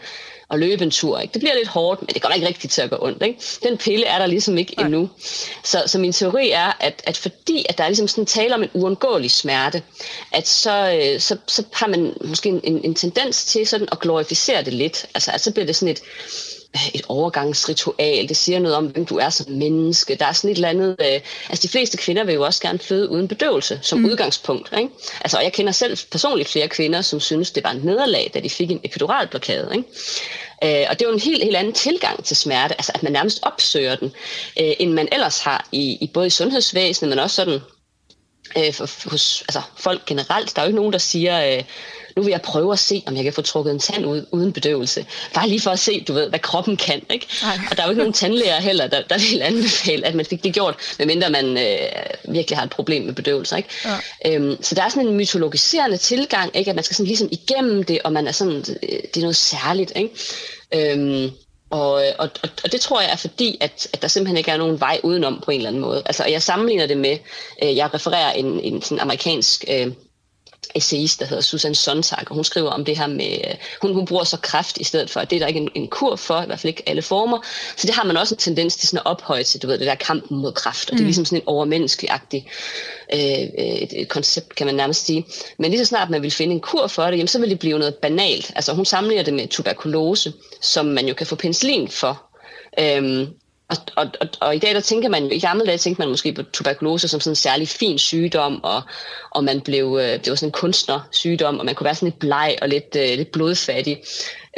[0.54, 1.20] at løbe en tur.
[1.20, 1.34] Ikke?
[1.34, 3.24] Det bliver lidt hårdt, men det går ikke rigtigt til at gå ondt.
[3.24, 3.40] Ikke?
[3.64, 4.86] Den pille er der ligesom ikke Nej.
[4.86, 5.10] endnu.
[5.64, 8.64] Så, så min teori er, at, at fordi at der er ligesom sådan tale om
[8.64, 9.82] en uundgåelig smerte,
[10.32, 14.64] at så, øh, så, så har man måske en, en tendens til sådan at glorificere
[14.64, 15.06] det lidt.
[15.14, 16.02] Altså at så bliver det sådan et
[16.94, 18.30] et overgangsritual.
[18.30, 20.16] Det siger noget om, hvem du er som menneske.
[20.16, 20.96] Der er sådan et eller andet...
[21.02, 24.06] Øh, altså, de fleste kvinder vil jo også gerne føde uden bedøvelse som mm.
[24.06, 24.74] udgangspunkt.
[24.78, 24.90] Ikke?
[25.22, 28.40] Altså, og jeg kender selv personligt flere kvinder, som synes, det var en nederlag, da
[28.40, 29.70] de fik en epiduralblokade.
[29.76, 30.82] Ikke?
[30.82, 33.12] Øh, og det er jo en helt, helt anden tilgang til smerte, altså at man
[33.12, 34.12] nærmest opsøger den,
[34.60, 37.60] øh, end man ellers har i, i både i sundhedsvæsenet, men også sådan
[38.58, 40.56] øh, for, hos altså, folk generelt.
[40.56, 41.64] Der er jo ikke nogen, der siger, øh,
[42.16, 44.54] nu vil jeg prøve at se, om jeg kan få trukket en tand ud uden
[44.54, 45.06] bedøvelse.
[45.34, 47.02] Bare lige for at se, du ved, hvad kroppen kan.
[47.10, 47.28] Ikke?
[47.72, 50.44] Og der er jo ikke nogen tandlæger heller, der, der vil anbefale, at man fik
[50.44, 53.58] det gjort, medmindre man øh, virkelig har et problem med bedøvelse.
[53.58, 53.70] Ikke?
[54.26, 54.36] Ja.
[54.36, 56.70] Øhm, så der er sådan en mytologiserende tilgang, ikke?
[56.70, 59.36] at man skal sådan ligesom igennem det, og man er sådan, øh, det er noget
[59.36, 59.94] særligt.
[59.96, 60.10] Ikke?
[60.76, 61.32] Øhm,
[61.74, 62.30] og, og,
[62.64, 65.42] og det tror jeg er fordi, at, at der simpelthen ikke er nogen vej udenom
[65.46, 66.04] på en eller anden måde.
[66.06, 67.18] Altså, jeg sammenligner det med,
[67.64, 69.88] øh, jeg refererer en, en sådan amerikansk øh,
[70.76, 74.06] essayist, der hedder Susan Sontag, og hun skriver om det her med, øh, hun, hun
[74.06, 76.42] bruger så kraft i stedet for, at det er der ikke en, en kur for,
[76.42, 77.40] i hvert fald ikke alle former.
[77.76, 79.88] Så det har man også en tendens til sådan at ophøje til, du ved, det
[79.88, 81.08] der kampen mod kraft, og det er mm.
[81.08, 82.48] ligesom sådan en overmenneskelig-agtig
[83.14, 85.26] øh, et, et koncept, kan man nærmest sige.
[85.58, 87.60] Men lige så snart man vil finde en kur for det, jamen, så vil det
[87.60, 88.52] blive noget banalt.
[88.56, 92.24] Altså hun sammenligner det med tuberkulose, som man jo kan få penicillin for.
[92.80, 93.28] Øhm,
[93.70, 96.10] og, og, og, og i dag der tænker man jo, i gamle dage tænkte man
[96.10, 98.82] måske på tuberkulose som sådan en særlig fin sygdom, og,
[99.32, 102.20] og man blev, øh, det var sådan en kunstnersygdom, og man kunne være sådan lidt
[102.20, 104.04] bleg og lidt, uh, lidt blodfattig.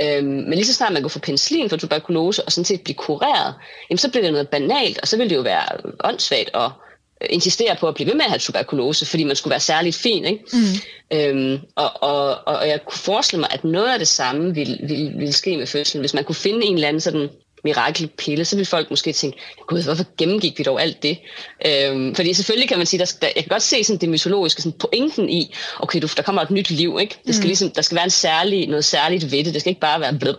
[0.02, 2.96] Øhm, men lige så snart man kunne få penicillin for tuberkulose, og sådan set blive
[2.96, 3.54] kureret,
[3.90, 5.64] jamen så blev det noget banalt, og så ville det jo være
[6.04, 6.72] åndssvagt at
[7.22, 9.96] øh, insistere på at blive ved med at have tuberkulose, fordi man skulle være særligt
[9.96, 10.26] fin.
[10.26, 10.44] Ikke?
[10.54, 11.18] Mm.
[11.18, 15.12] Øhm, og, og, og jeg kunne forestille mig, at noget af det samme ville, ville,
[15.18, 17.30] ville ske med fødslen, hvis man kunne finde en eller anden sådan
[17.66, 21.18] mirakelpille, så vil folk måske tænke, gud, hvorfor gennemgik vi dog alt det?
[21.66, 24.62] Øhm, fordi selvfølgelig kan man sige, der, der, jeg kan godt se sådan det mytologiske
[24.62, 27.16] sådan pointen i, okay, du, der kommer et nyt liv, ikke?
[27.28, 27.48] Det skal mm.
[27.48, 30.20] ligesom, der skal være en særlig, noget særligt ved det, det skal ikke bare være
[30.20, 30.38] blød.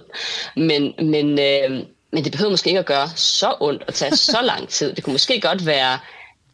[0.56, 1.70] Men, men, øh,
[2.12, 4.92] men det behøver måske ikke at gøre så ondt og tage så lang tid.
[4.92, 5.98] Det kunne måske godt være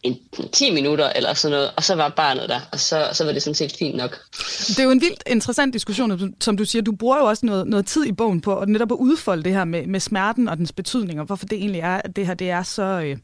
[0.02, 0.18] en
[0.52, 3.42] 10 minutter eller sådan noget, og så var barnet der, og så, så var det
[3.42, 4.20] sådan set fint nok.
[4.68, 6.82] Det er jo en vildt interessant diskussion, som du siger.
[6.82, 9.52] Du bruger jo også noget, noget tid i bogen på at netop at udfolde det
[9.52, 12.34] her med, med smerten og dens betydning, og hvorfor det egentlig er, at det her
[12.34, 12.82] det er så...
[12.82, 13.16] Øh,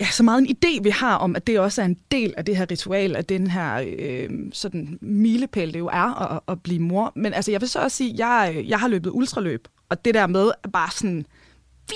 [0.00, 2.44] ja, så meget en idé, vi har om, at det også er en del af
[2.44, 6.80] det her ritual, af den her øh, sådan milepæl, det jo er at, at blive
[6.80, 7.12] mor.
[7.16, 10.14] Men altså, jeg vil så også sige, at jeg, jeg har løbet ultraløb, og det
[10.14, 11.26] der med bare sådan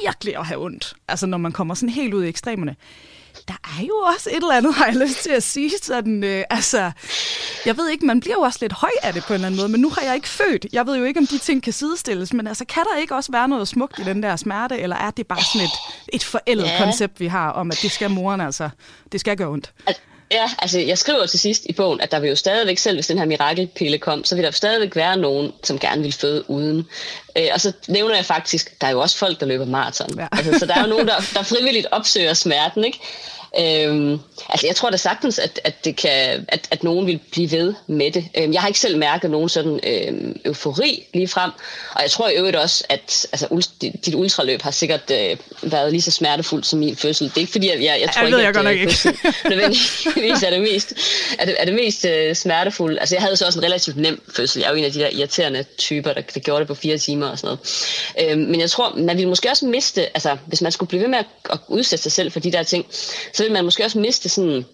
[0.03, 2.77] virkelig at have ondt, altså når man kommer sådan helt ud i ekstremerne,
[3.49, 5.71] der er jo også et eller andet, har jeg lyst til at sige.
[5.83, 6.91] Sådan, øh, altså,
[7.67, 9.61] jeg ved ikke, man bliver jo også lidt høj af det på en eller anden
[9.61, 10.67] måde, men nu har jeg ikke født.
[10.73, 13.33] Jeg ved jo ikke, om de ting kan sidestilles, men altså, kan der ikke også
[13.33, 15.73] være noget smukt i den der smerte, eller er det bare sådan et,
[16.13, 16.85] et forældet ja.
[16.85, 18.69] koncept, vi har, om at det skal moren altså,
[19.13, 19.73] det skal gøre ondt?
[20.33, 23.07] Ja, altså jeg skriver til sidst i bogen, at der vil jo stadigvæk, selv hvis
[23.07, 26.87] den her mirakelpille kom, så vil der stadigvæk være nogen, som gerne vil føde uden.
[27.37, 30.19] Øh, og så nævner jeg faktisk, der er jo også folk, der løber maraton.
[30.19, 30.27] Ja.
[30.33, 32.99] Altså, så der er jo nogen, der, der frivilligt opsøger smerten, ikke?
[33.59, 37.51] Øhm, altså jeg tror da sagtens, at, at, det kan, at, at nogen vil blive
[37.51, 38.25] ved med det.
[38.39, 41.51] Øhm, jeg har ikke selv mærket nogen sådan øhm, eufori lige frem,
[41.95, 43.69] og jeg tror i øvrigt også, at altså,
[44.07, 47.29] dit ultraløb har sikkert øh, været lige så smertefuldt som min fødsel.
[47.29, 49.19] Det er ikke fordi, at jeg, jeg tror jeg ikke, at jeg fødsel
[49.51, 50.93] nødvendigvis er det mest,
[51.39, 53.01] er det, er det mest øh, smertefulde.
[53.01, 54.61] Altså jeg havde så også en relativt nem fødsel.
[54.61, 56.99] Jeg er jo en af de der irriterende typer, der, der gjorde det på fire
[56.99, 57.57] timer og sådan
[58.17, 58.33] noget.
[58.33, 61.09] Øhm, men jeg tror, man ville måske også miste, altså hvis man skulle blive ved
[61.09, 62.87] med at, at udsætte sig selv for de der ting,
[63.33, 64.65] så så vil man måske også miste sådan,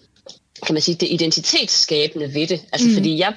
[0.65, 2.61] kan man sige, det identitetsskabende ved det.
[2.71, 2.93] Altså mm.
[2.93, 3.33] fordi jeg,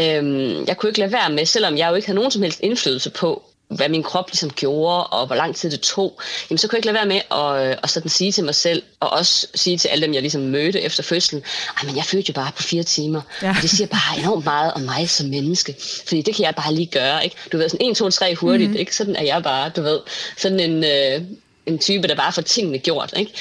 [0.00, 2.60] øhm, jeg kunne ikke lade være med, selvom jeg jo ikke havde nogen som helst
[2.60, 6.68] indflydelse på, hvad min krop ligesom gjorde, og hvor lang tid det tog, jamen så
[6.68, 9.10] kunne jeg ikke lade være med at, øh, at sådan sige til mig selv, og
[9.10, 11.42] også sige til alle dem, jeg ligesom mødte efter fødslen,
[11.84, 13.50] men jeg fødte jo bare på fire timer, ja.
[13.50, 15.74] og det siger bare enormt meget om mig som menneske,
[16.06, 17.36] fordi det kan jeg bare lige gøre, ikke?
[17.52, 18.80] Du ved, sådan 1, 2, 3 hurtigt, mm-hmm.
[18.80, 18.96] ikke?
[18.96, 20.00] Sådan er jeg bare, du ved,
[20.36, 21.22] sådan en, øh,
[21.66, 23.14] en type, der bare får tingene gjort.
[23.16, 23.32] Ikke?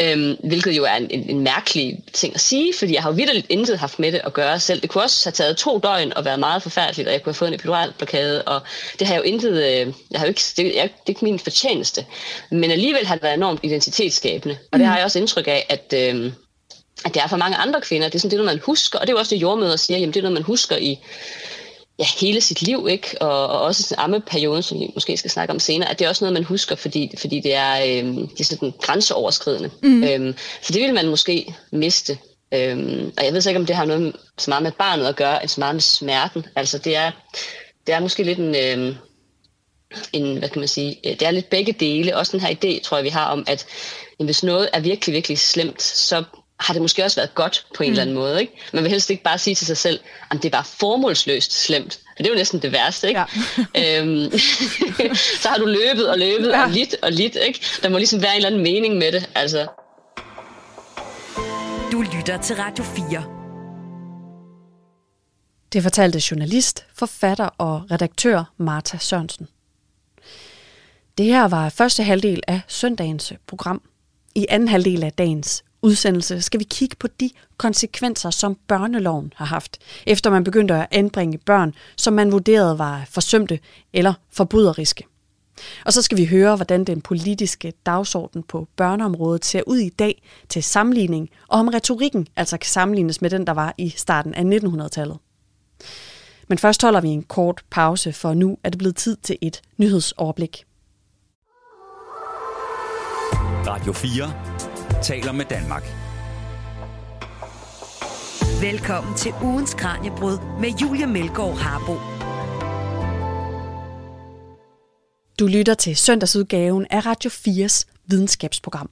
[0.00, 3.14] Øhm, hvilket jo er en, en, en mærkelig ting at sige, fordi jeg har jo
[3.14, 4.80] vidderligt intet haft med det at gøre selv.
[4.80, 7.38] Det kunne også have taget to døgn og været meget forfærdeligt, og jeg kunne have
[7.38, 8.60] fået en epiduralblokade, og
[8.98, 11.38] det har jo intet, øh, jeg har jo ikke, det, jeg, det er ikke min
[11.38, 12.06] fortjeneste.
[12.50, 15.94] Men alligevel har det været enormt identitetsskabende, og det har jeg også indtryk af, at,
[15.96, 16.32] øh,
[17.04, 18.08] at det er for mange andre kvinder.
[18.08, 19.76] Det er sådan det, er noget, man husker, og det er jo også det, jordmøder
[19.76, 20.98] siger, jamen det er noget, man husker i
[21.98, 23.22] ja, hele sit liv, ikke?
[23.22, 26.08] Og, og også sin ammeperioden, som vi måske skal snakke om senere, at det er
[26.08, 29.70] også noget, man husker, fordi, fordi det er, øhm, det er sådan grænseoverskridende.
[29.82, 30.04] Mm.
[30.04, 32.18] Øhm, så det vil man måske miste.
[32.54, 35.16] Øhm, og jeg ved så ikke, om det har noget så meget med barnet at
[35.16, 36.46] gøre, end så meget med smerten.
[36.56, 37.10] Altså det er,
[37.86, 38.94] det er måske lidt en, øhm,
[40.12, 42.16] en, hvad kan man sige, det er lidt begge dele.
[42.16, 43.66] Også den her idé, tror jeg, vi har om, at
[44.18, 46.24] hvis noget er virkelig, virkelig slemt, så
[46.60, 47.92] har det måske også været godt på en mm.
[47.92, 48.40] eller anden måde.
[48.40, 48.52] Ikke?
[48.72, 52.00] Man vil helst ikke bare sige til sig selv, at det er bare formålsløst slemt.
[52.16, 53.08] For det er jo næsten det værste.
[53.08, 53.20] Ikke?
[53.74, 54.00] Ja.
[54.00, 54.30] øhm,
[55.42, 56.62] så har du løbet og løbet ja.
[56.62, 57.36] og lidt og lidt.
[57.46, 57.60] Ikke?
[57.82, 59.30] Der må ligesom være en eller anden mening med det.
[59.34, 59.66] Altså.
[61.92, 63.24] Du lytter til Radio 4.
[65.72, 69.48] Det fortalte journalist, forfatter og redaktør Martha Sørensen.
[71.18, 73.82] Det her var første halvdel af søndagens program.
[74.34, 79.44] I anden halvdel af dagens udsendelse skal vi kigge på de konsekvenser, som børneloven har
[79.44, 83.58] haft, efter man begyndte at anbringe børn, som man vurderede var forsømte
[83.92, 85.04] eller forbryderiske.
[85.84, 90.22] Og så skal vi høre, hvordan den politiske dagsorden på børneområdet ser ud i dag
[90.48, 94.58] til sammenligning, og om retorikken altså kan sammenlignes med den, der var i starten af
[94.58, 95.18] 1900-tallet.
[96.48, 99.62] Men først holder vi en kort pause, for nu er det blevet tid til et
[99.78, 100.64] nyhedsoverblik.
[103.66, 104.73] Radio 4
[105.04, 105.82] taler med Danmark.
[108.60, 111.92] Velkommen til ugens Kranjebrud med Julia Melgaard Harbo.
[115.38, 118.90] Du lytter til søndagsudgaven af Radio 4's videnskabsprogram.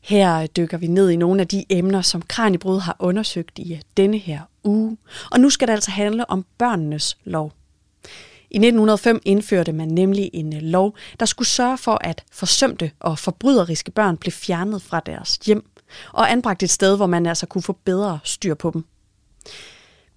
[0.00, 4.18] Her dykker vi ned i nogle af de emner, som Kranjebrud har undersøgt i denne
[4.18, 4.96] her uge.
[5.30, 7.57] Og nu skal det altså handle om børnenes lov.
[8.50, 13.18] I 1905 indførte man nemlig en øh, lov, der skulle sørge for, at forsømte og
[13.18, 15.70] forbryderiske børn blev fjernet fra deres hjem
[16.12, 18.84] og anbragt et sted, hvor man altså kunne få bedre styr på dem.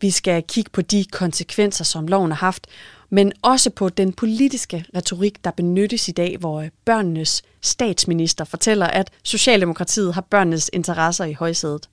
[0.01, 2.67] Vi skal kigge på de konsekvenser, som loven har haft,
[3.09, 8.87] men også på den politiske retorik, der benyttes i dag, hvor øh, børnenes statsminister fortæller,
[8.87, 11.89] at Socialdemokratiet har børnenes interesser i højsædet.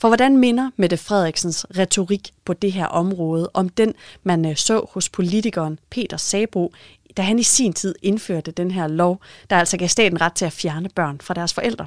[0.00, 4.86] For hvordan minder Mette Frederiksens retorik på det her område om den, man øh, så
[4.90, 6.72] hos politikeren Peter Sabro,
[7.16, 10.44] da han i sin tid indførte den her lov, der altså gav staten ret til
[10.44, 11.86] at fjerne børn fra deres forældre?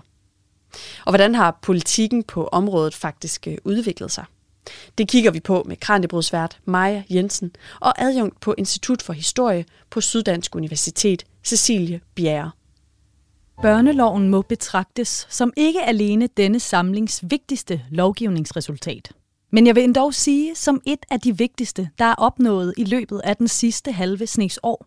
[1.05, 4.25] Og hvordan har politikken på området faktisk øh, udviklet sig?
[4.97, 10.01] Det kigger vi på med Kranjebrudsvært Maja Jensen og adjunkt på Institut for Historie på
[10.01, 12.51] Syddansk Universitet, Cecilie Bjerre.
[13.61, 19.11] Børneloven må betragtes som ikke alene denne samlings vigtigste lovgivningsresultat.
[19.51, 23.21] Men jeg vil endda sige som et af de vigtigste, der er opnået i løbet
[23.23, 24.85] af den sidste halve snes år.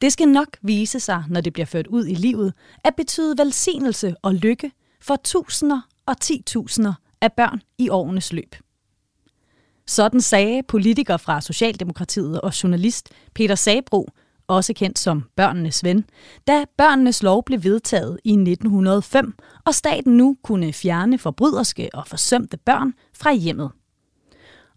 [0.00, 2.52] Det skal nok vise sig, når det bliver ført ud i livet,
[2.84, 8.56] at betyde velsignelse og lykke for tusinder og titusinder af børn i årenes løb.
[9.86, 14.08] Sådan sagde politiker fra Socialdemokratiet og journalist Peter Sabro
[14.46, 16.04] også kendt som børnenes ven,
[16.46, 22.56] da børnenes lov blev vedtaget i 1905, og staten nu kunne fjerne forbryderske og forsømte
[22.56, 23.70] børn fra hjemmet.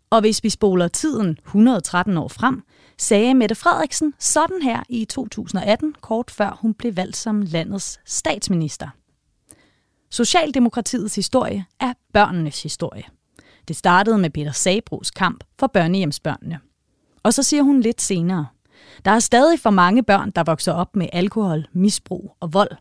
[0.09, 2.63] Og hvis vi spoler tiden 113 år frem,
[2.97, 8.89] sagde Mette Frederiksen sådan her i 2018, kort før hun blev valgt som landets statsminister.
[10.11, 13.03] Socialdemokratiets historie er børnenes historie.
[13.67, 16.59] Det startede med Peter Sabros kamp for børnehjemsbørnene.
[17.23, 18.47] Og så siger hun lidt senere–
[19.05, 22.71] der er stadig for mange børn, der vokser op med alkohol, misbrug og vold.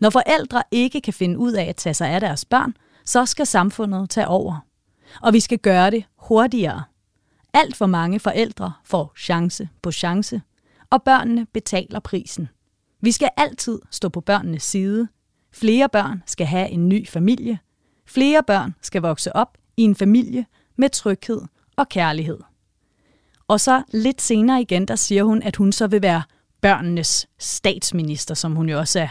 [0.00, 3.46] Når forældre ikke kan finde ud af at tage sig af deres børn, så skal
[3.46, 4.66] samfundet tage over.
[5.22, 6.82] Og vi skal gøre det hurtigere.
[7.54, 10.42] Alt for mange forældre får chance på chance,
[10.90, 12.48] og børnene betaler prisen.
[13.00, 15.08] Vi skal altid stå på børnenes side.
[15.52, 17.58] Flere børn skal have en ny familie.
[18.06, 21.40] Flere børn skal vokse op i en familie med tryghed
[21.76, 22.38] og kærlighed.
[23.52, 26.22] Og så lidt senere igen, der siger hun, at hun så vil være
[26.60, 29.08] børnenes statsminister, som hun jo også er,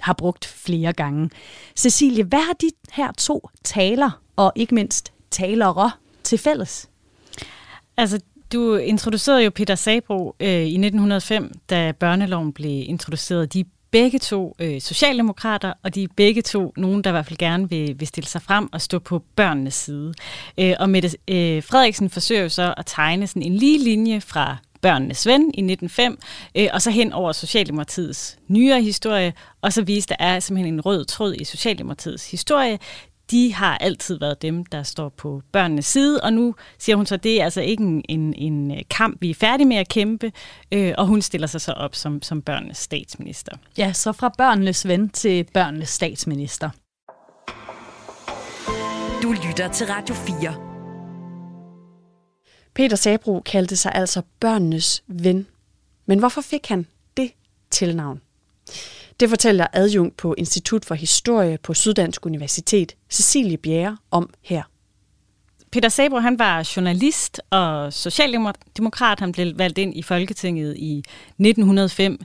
[0.00, 1.30] har brugt flere gange.
[1.76, 5.90] Cecilie, hvad har de her to taler, og ikke mindst talere,
[6.24, 6.90] til fælles?
[7.96, 8.20] Altså,
[8.52, 13.52] du introducerede jo Peter Sabro øh, i 1905, da børneloven blev introduceret.
[13.52, 17.38] De begge to øh, socialdemokrater, og de er begge to nogen, der i hvert fald
[17.38, 20.14] gerne vil, vil stille sig frem og stå på børnenes side.
[20.58, 24.56] Øh, og Mette øh, Frederiksen forsøger jo så at tegne sådan en lige linje fra
[24.80, 26.18] børnenes ven i 1905,
[26.54, 30.80] øh, og så hen over Socialdemokratiets nyere historie, og så vise, der er simpelthen en
[30.80, 32.78] rød tråd i Socialdemokratiets historie
[33.30, 37.14] de har altid været dem, der står på børnenes side, og nu siger hun så,
[37.14, 39.88] at det er altså ikke en, en, en øh, kamp, vi er færdige med at
[39.88, 40.32] kæmpe,
[40.72, 43.52] øh, og hun stiller sig så op som, som børnenes statsminister.
[43.78, 46.70] Ja, så fra børnenes ven til børnenes statsminister.
[49.22, 50.72] Du lytter til Radio 4.
[52.74, 55.46] Peter Sabro kaldte sig altså børnenes ven.
[56.06, 57.30] Men hvorfor fik han det
[57.70, 58.20] tilnavn?
[59.20, 64.62] Det fortæller adjunkt på Institut for Historie på Syddansk Universitet, Cecilie Bjerre, om her.
[65.72, 69.20] Peter Sabro, han var journalist og socialdemokrat.
[69.20, 72.20] Han blev valgt ind i Folketinget i 1905.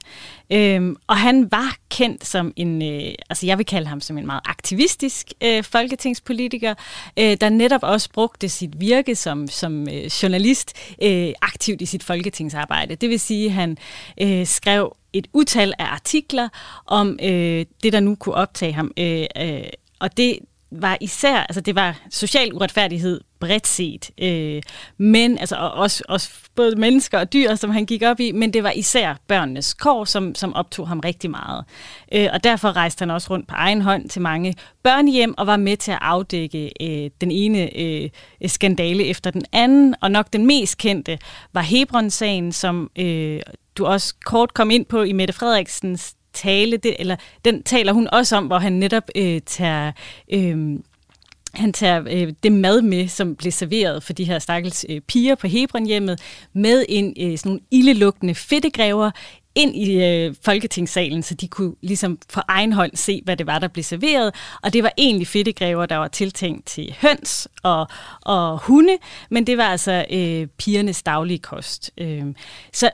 [0.52, 4.26] Øhm, og han var kendt som en, øh, altså jeg vil kalde ham som en
[4.26, 6.74] meget aktivistisk øh, folketingspolitiker,
[7.20, 12.04] øh, der netop også brugte sit virke som, som øh, journalist øh, aktivt i sit
[12.04, 12.96] folketingsarbejde.
[12.96, 13.78] Det vil sige, at han
[14.22, 16.50] øh, skrev et utal af artikler
[16.86, 18.92] om øh, det, der nu kunne optage ham.
[18.98, 19.64] Øh, øh,
[20.00, 20.40] og det
[20.72, 24.62] var især, altså det var social uretfærdighed bredt set, øh,
[24.98, 28.54] men altså og også, også både mennesker og dyr, som han gik op i, men
[28.54, 31.66] det var især børnenes kår, som, som optog ham rigtig meget.
[32.12, 35.58] Øh, og derfor rejste han også rundt på egen hånd til mange børnehjem og var
[35.58, 38.10] med til at afdække øh, den ene øh,
[38.46, 41.20] skandale efter den anden, og nok den mest kendte
[41.54, 43.42] var Hebron-sagen, som øh,
[43.78, 48.08] du også kort kom ind på i Mette Frederiksens tale, det, eller den taler hun
[48.12, 49.92] også om, hvor han netop øh, tager...
[50.34, 50.80] Øh,
[51.54, 55.36] han tager øh, det mad med, som blev serveret for de her stakkels øh, piger
[55.36, 56.22] på Hebronhjemmet,
[56.54, 59.12] med en øh, sådan nogle ildelugtende fedtegræver
[59.58, 63.60] ind i øh, Folketingssalen, så de kunne ligesom for egen hånd se, hvad det var,
[63.60, 64.36] der blev serveret.
[64.64, 67.88] Og det var egentlig fedtegræver, der var tiltænkt til høns og,
[68.22, 68.98] og hunde,
[69.30, 71.92] men det var altså øh, pigernes daglige kost.
[71.98, 72.26] Øh,
[72.74, 72.90] så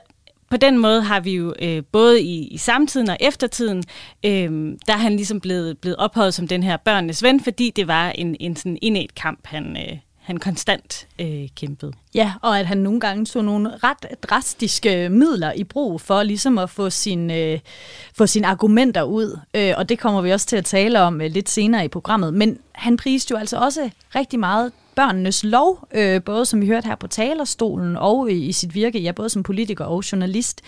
[0.54, 3.84] på den måde har vi jo øh, både i, i samtiden og eftertiden,
[4.24, 7.88] øh, der er han ligesom blevet, blevet ophøjet som den her børnenes ven, fordi det
[7.88, 11.92] var en, en sådan indet kamp, han, øh, han konstant øh, kæmpede.
[12.14, 16.58] Ja, og at han nogle gange tog nogle ret drastiske midler i brug for ligesom
[16.58, 17.58] at få, sin, øh,
[18.16, 19.38] få sine argumenter ud.
[19.54, 22.34] Øh, og det kommer vi også til at tale om øh, lidt senere i programmet.
[22.34, 26.86] Men han priste jo altså også rigtig meget børnenes lov, øh, både som vi hørte
[26.86, 30.62] her på talerstolen og i, i sit virke, ja, både som politiker og journalist.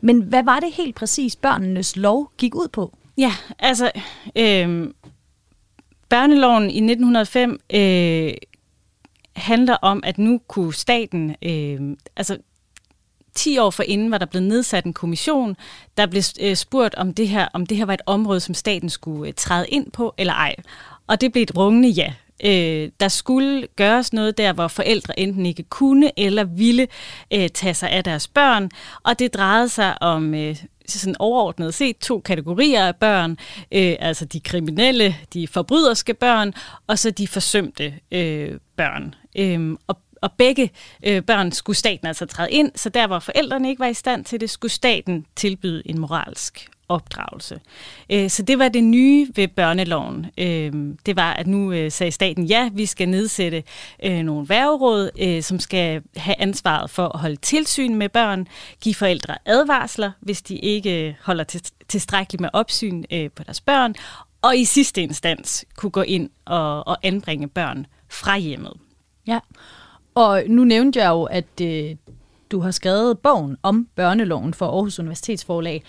[0.00, 2.96] Men hvad var det helt præcis, børnenes lov gik ud på?
[3.18, 3.90] Ja, altså,
[4.36, 4.90] øh,
[6.08, 8.34] børneloven i 1905 øh,
[9.36, 12.38] handler om, at nu kunne staten, øh, altså
[13.34, 15.56] 10 år forinden var der blevet nedsat en kommission,
[15.96, 18.90] der blev øh, spurgt, om det, her, om det her var et område, som staten
[18.90, 20.54] skulle øh, træde ind på eller ej.
[21.06, 22.12] Og det blev et rungende ja.
[22.44, 26.88] Øh, der skulle gøres noget der, hvor forældre enten ikke kunne eller ville
[27.34, 28.70] øh, tage sig af deres børn,
[29.02, 33.30] og det drejede sig om øh, sådan overordnet set to kategorier af børn,
[33.72, 36.52] øh, altså de kriminelle, de forbryderske børn,
[36.86, 39.14] og så de forsømte øh, børn.
[39.36, 40.70] Øh, og og begge
[41.06, 44.24] øh, børn skulle staten altså træde ind, så der hvor forældrene ikke var i stand
[44.24, 47.60] til det, skulle staten tilbyde en moralsk opdragelse.
[48.10, 50.26] Øh, så det var det nye ved børneloven.
[50.38, 50.72] Øh,
[51.06, 53.62] det var, at nu øh, sagde staten, ja, vi skal nedsætte
[54.02, 58.46] nogle værgeråd, som skal have ansvaret for at holde tilsyn med børn,
[58.80, 61.44] give forældre advarsler, hvis de ikke holder
[61.88, 63.02] tilstrækkeligt med opsyn
[63.36, 63.94] på deres børn,
[64.42, 68.72] og i sidste instans kunne gå ind og, og anbringe børn fra hjemmet.
[69.26, 69.38] Ja,
[70.14, 71.58] og nu nævnte jeg jo, at
[72.50, 75.82] du har skrevet bogen om børneloven for Aarhus Universitetsforlag.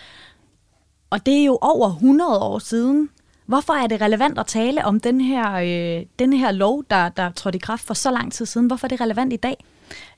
[1.13, 3.10] Og det er jo over 100 år siden.
[3.45, 7.32] Hvorfor er det relevant at tale om den her, øh, den her lov, der, der
[7.32, 8.67] trådte i kraft for så lang tid siden?
[8.67, 9.65] Hvorfor er det relevant i dag?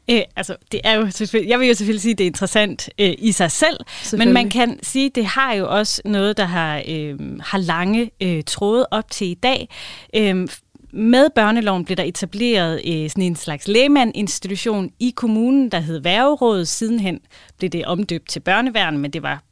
[0.10, 2.90] Øh, altså, det er jo selvfølgelig, jeg vil jo selvfølgelig sige, at det er interessant
[3.00, 3.78] øh, i sig selv,
[4.18, 8.12] men man kan sige, at det har jo også noget, der har, øh, har lange
[8.22, 9.70] øh, tråde op til i dag.
[10.16, 10.48] Øh,
[10.92, 16.68] med børneloven blev der etableret øh, sådan en slags lægmandinstitution i kommunen, der hed Værgerådet.
[16.68, 17.20] Sidenhen
[17.58, 19.44] blev det omdøbt til børneværn, men det var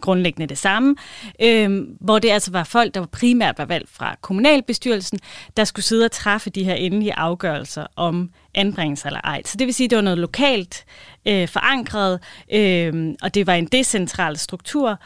[0.00, 0.96] grundlæggende det samme,
[1.42, 5.18] øh, hvor det altså var folk, der primært var valgt fra kommunalbestyrelsen,
[5.56, 9.42] der skulle sidde og træffe de her endelige afgørelser om anbringelse eller ej.
[9.44, 10.84] Så det vil sige, at det var noget lokalt
[11.26, 12.20] øh, forankret,
[12.52, 14.98] øh, og det var en decentral struktur,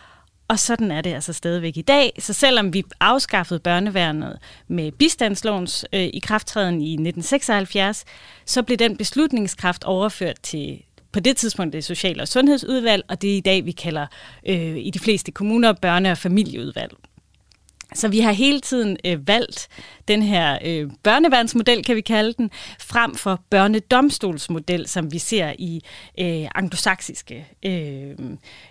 [0.49, 2.13] og sådan er det altså stadigvæk i dag.
[2.19, 8.05] Så selvom vi afskaffede børneværnet med bistandslovens øh, i krafttræden i 1976,
[8.47, 10.83] så blev den beslutningskraft overført til
[11.15, 14.07] på det tidspunkt det Social- og Sundhedsudvalg, og det er i dag, vi kalder
[14.49, 16.93] øh, i de fleste kommuner børne- og familieudvalg.
[17.95, 19.69] Så vi har hele tiden øh, valgt
[20.09, 25.83] den her øh, børneværnsmodel, kan vi kalde den, frem for børnedomstolsmodel, som vi ser i
[26.21, 28.11] øh, anglosaksiske øh,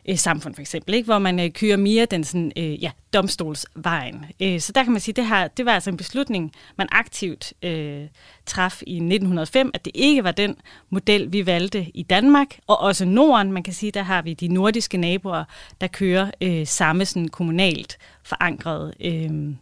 [0.09, 1.05] øh, samfund for eksempel, ikke?
[1.05, 4.25] hvor man øh, kører mere den sådan, øh, ja, domstolsvejen.
[4.41, 7.53] Øh, så der kan man sige, det her, det var altså en beslutning, man aktivt
[7.63, 8.07] øh,
[8.45, 10.55] traf i 1905, at det ikke var den
[10.89, 13.51] model, vi valgte i Danmark, og også Norden.
[13.51, 15.43] Man kan sige, der har vi de nordiske naboer,
[15.81, 19.55] der kører øh, samme sådan kommunalt forankret øh,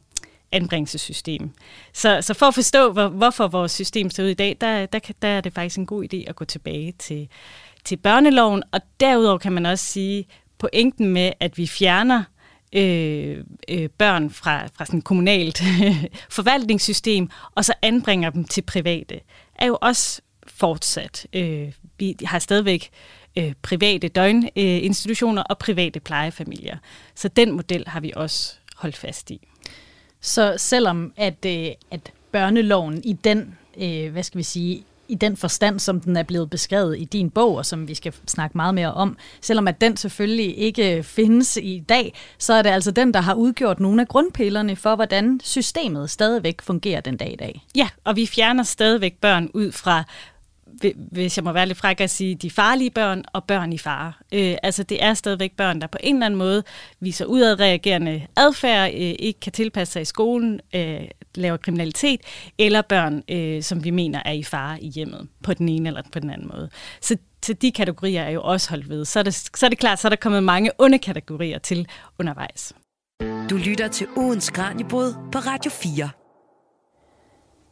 [0.51, 1.51] anbringelsessystem.
[1.93, 4.99] Så, så for at forstå, hvor, hvorfor vores system ser ud i dag, der, der,
[5.21, 7.29] der er det faktisk en god idé at gå tilbage til,
[7.85, 8.63] til børneloven.
[8.71, 10.25] Og derudover kan man også sige,
[10.57, 12.23] pointen med, at vi fjerner
[12.73, 15.63] øh, øh, børn fra, fra sådan et kommunalt
[16.37, 19.19] forvaltningssystem, og så anbringer dem til private,
[19.55, 21.27] er jo også fortsat.
[21.33, 22.89] Øh, vi har stadigvæk
[23.37, 26.77] øh, private døgninstitutioner øh, og private plejefamilier.
[27.15, 29.47] Så den model har vi også holdt fast i.
[30.21, 35.37] Så selvom at, øh, at børneloven i den, øh, hvad skal vi sige, i den
[35.37, 38.75] forstand, som den er blevet beskrevet i din bog, og som vi skal snakke meget
[38.75, 39.17] mere om.
[39.41, 43.33] Selvom at den selvfølgelig ikke findes i dag, så er det altså den, der har
[43.33, 47.65] udgjort nogle af grundpillerne for, hvordan systemet stadigvæk fungerer den dag i dag.
[47.75, 50.03] Ja, og vi fjerner stadigvæk børn ud fra
[51.11, 54.13] hvis jeg må være lidt fræk at sige, de farlige børn og børn i fare.
[54.33, 56.63] Øh, altså det er stadigvæk børn, der på en eller anden måde
[56.99, 61.01] viser udadreagerende adfærd, øh, ikke kan tilpasse sig i skolen, øh,
[61.35, 62.21] laver kriminalitet,
[62.57, 66.01] eller børn, øh, som vi mener er i fare i hjemmet, på den ene eller
[66.11, 66.69] på den anden måde.
[67.01, 69.05] Så så de kategorier er jo også holdt ved.
[69.05, 71.87] Så er det, så er det klart, så er der kommet mange underkategorier til
[72.19, 72.73] undervejs.
[73.49, 76.09] Du lytter til ugens Kranjebrud på Radio 4.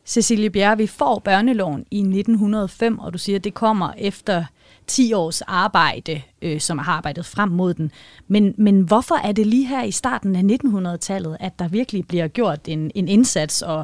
[0.09, 4.43] Cecilie Bjerre, vi får børneloven i 1905, og du siger, at det kommer efter
[4.87, 7.91] 10 års arbejde, øh, som har arbejdet frem mod den.
[8.27, 12.27] Men, men hvorfor er det lige her i starten af 1900-tallet, at der virkelig bliver
[12.27, 13.83] gjort en, en indsats, og,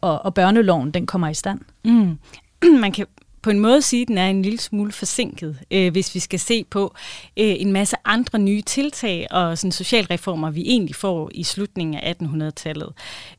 [0.00, 1.60] og, og børneloven den kommer i stand?
[1.84, 2.18] Mm.
[2.80, 3.06] Man kan
[3.44, 6.40] på en måde sige, at den er en lille smule forsinket, øh, hvis vi skal
[6.40, 6.94] se på
[7.36, 12.14] øh, en masse andre nye tiltag og sådan socialreformer, vi egentlig får i slutningen af
[12.22, 12.92] 1800-tallet.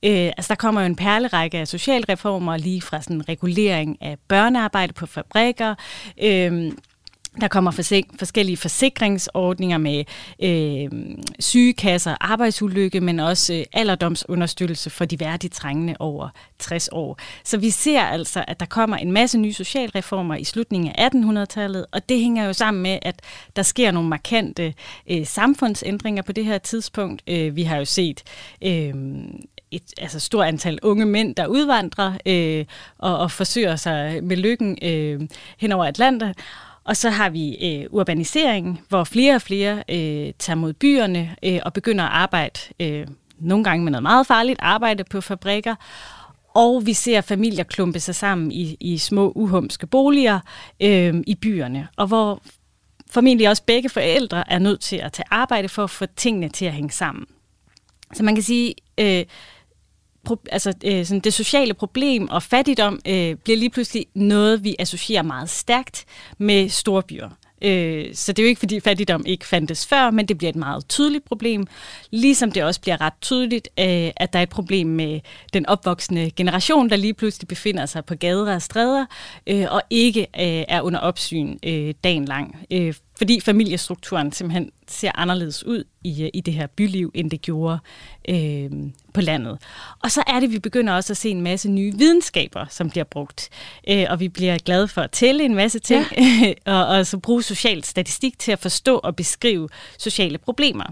[0.04, 4.94] Øh, altså der kommer jo en perlerække af socialreformer lige fra sådan regulering af børnearbejde
[4.94, 5.76] på fabrikker,
[6.24, 6.72] øh,
[7.42, 10.04] der kommer forsik- forskellige forsikringsordninger med
[10.44, 10.90] øh,
[11.40, 16.30] sygekasser, arbejdsulykke, men også øh, alderdomsunderstøttelse for de værdigt trængende over
[16.60, 17.20] 60 år.
[17.44, 21.86] Så vi ser altså, at der kommer en masse nye socialreformer i slutningen af 1800-tallet,
[21.92, 23.22] og det hænger jo sammen med, at
[23.56, 24.74] der sker nogle markante
[25.10, 27.22] øh, samfundsændringer på det her tidspunkt.
[27.28, 28.24] Øh, vi har jo set
[28.62, 28.94] øh,
[29.72, 32.66] et altså stort antal unge mænd, der udvandrer øh,
[32.98, 35.22] og, og forsøger sig med lykken øh,
[35.58, 36.34] hen over Atlanten.
[36.86, 41.60] Og så har vi øh, urbanisering, hvor flere og flere øh, tager mod byerne øh,
[41.66, 43.08] og begynder at arbejde, øh,
[43.40, 45.76] nogle gange med noget meget farligt, arbejde på fabrikker.
[46.54, 50.40] Og vi ser familier klumpe sig sammen i, i små uhumske boliger
[50.80, 52.42] øh, i byerne, og hvor
[53.12, 56.66] formentlig også begge forældre er nødt til at tage arbejde for at få tingene til
[56.66, 57.26] at hænge sammen.
[58.14, 59.26] Så man kan sige, øh,
[60.26, 64.76] pro, altså, øh, sådan det sociale problem og fattigdom øh, bliver lige pludselig noget, vi
[64.80, 66.06] associerer meget stærkt
[66.38, 67.30] med storbyer.
[67.62, 70.56] Øh, så det er jo ikke, fordi fattigdom ikke fandtes før, men det bliver et
[70.56, 71.68] meget tydeligt problem.
[72.12, 75.20] Ligesom det også bliver ret tydeligt, øh, at der er et problem med
[75.54, 79.06] den opvoksende generation, der lige pludselig befinder sig på gader og stræder,
[79.48, 82.58] øh, og ikke øh, er under opsyn øh, dagen lang.
[82.72, 87.42] Øh, fordi familiestrukturen simpelthen ser anderledes ud i, øh, i det her byliv, end det
[87.42, 87.80] gjorde
[88.30, 88.70] øh,
[89.14, 89.58] på landet.
[90.04, 93.04] Og så er det, vi begynder også at se en masse nye videnskaber, som bliver
[93.04, 93.50] brugt.
[93.90, 96.54] Øh, og vi bliver glade for at tælle en masse ting, ja.
[96.74, 100.86] og, og så bruge social statistik til at forstå og beskrive sociale problemer.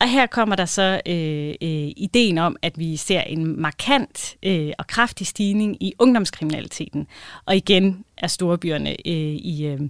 [0.00, 4.72] Og her kommer der så øh, øh, ideen om, at vi ser en markant øh,
[4.78, 7.06] og kraftig stigning i ungdomskriminaliteten.
[7.44, 9.80] Og igen er storbyerne øh, i, øh,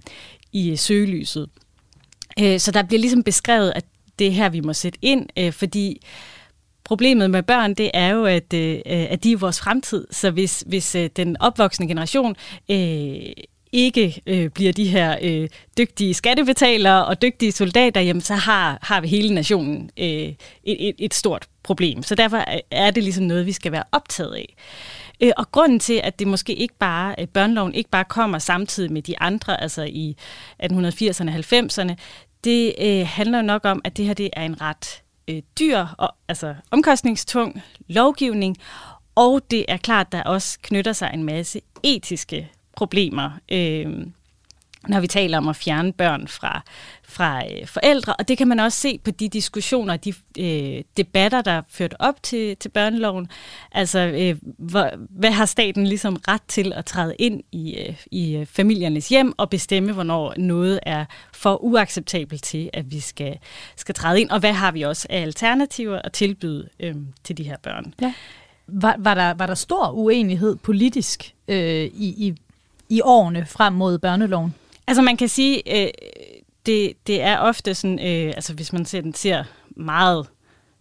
[0.51, 1.49] i øh, søgelyset.
[2.39, 3.85] Øh, så der bliver ligesom beskrevet, at
[4.19, 6.01] det er her, vi må sætte ind, øh, fordi
[6.83, 10.07] problemet med børn, det er jo, at, at de er vores fremtid.
[10.11, 12.35] Så hvis, hvis den opvoksende generation
[13.71, 19.01] ikke øh, bliver de her øh, dygtige skattebetalere og dygtige soldater, jamen så har, har
[19.01, 22.03] vi hele nationen øh, et, et, et stort problem.
[22.03, 24.55] Så derfor er det ligesom noget, vi skal være optaget af.
[25.21, 28.91] Øh, og grunden til, at det måske ikke bare, øh, børneloven ikke bare kommer samtidig
[28.91, 30.15] med de andre, altså i
[30.63, 31.95] 1880'erne og 90'erne,
[32.43, 36.15] det øh, handler nok om, at det her det er en ret øh, dyr og
[36.27, 38.57] altså omkostningstung lovgivning,
[39.15, 43.31] og det er klart, der også knytter sig en masse etiske problemer.
[43.51, 44.07] Øh,
[44.87, 46.61] når vi taler om at fjerne børn fra,
[47.03, 48.13] fra øh, forældre.
[48.13, 51.95] Og det kan man også se på de diskussioner, de øh, debatter, der er ført
[51.99, 53.27] op til, til børneloven.
[53.71, 58.35] Altså, øh, hvor, hvad har staten ligesom ret til at træde ind i, øh, i
[58.35, 63.37] øh, familiernes hjem og bestemme, hvornår noget er for uacceptabelt til, at vi skal,
[63.75, 67.43] skal træde ind, og hvad har vi også af alternativer at tilbyde øh, til de
[67.43, 67.93] her børn.
[68.01, 68.13] Ja.
[68.67, 72.35] Var, var, der, var der stor uenighed politisk øh, i, i,
[72.89, 74.55] i årene frem mod børneloven?
[74.89, 75.91] Altså man kan sige, øh,
[76.65, 79.43] det, det er ofte sådan, øh, altså hvis man ser, den ser
[79.77, 80.27] meget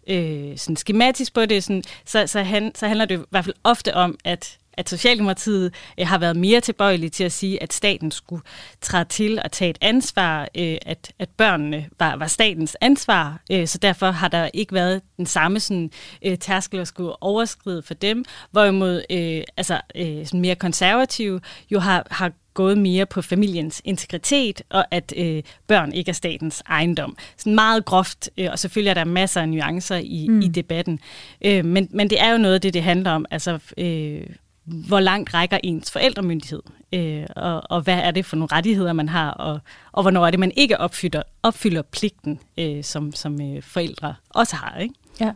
[0.07, 3.57] øh, sådan skematisk på det, sådan, så, så, han, så handler det i hvert fald
[3.65, 8.11] ofte om, at at Socialdemokratiet øh, har været mere tilbøjelige til at sige, at staten
[8.11, 8.43] skulle
[8.81, 13.67] træde til og tage et ansvar, øh, at, at børnene var, var statens ansvar, øh,
[13.67, 15.91] så derfor har der ikke været den samme sådan,
[16.25, 21.41] øh, tærskel at skulle overskride for dem, hvorimod øh, altså, øh, sådan mere konservative
[21.71, 26.63] jo har, har gået mere på familiens integritet, og at øh, børn ikke er statens
[26.69, 27.17] ejendom.
[27.37, 30.41] Sådan meget groft, øh, og selvfølgelig er der masser af nuancer i, mm.
[30.41, 31.01] i debatten.
[31.45, 33.27] Øh, men, men det er jo noget af det, det handler om.
[33.31, 34.21] Altså, øh,
[34.65, 39.09] hvor langt rækker ens forældremyndighed, øh, og, og hvad er det for nogle rettigheder, man
[39.09, 39.61] har, og,
[39.93, 44.57] og hvornår er det, man ikke opfylder, opfylder pligten, øh, som, som øh, forældre også
[44.57, 44.79] har.
[44.79, 44.95] Ikke?
[45.21, 45.33] Ja.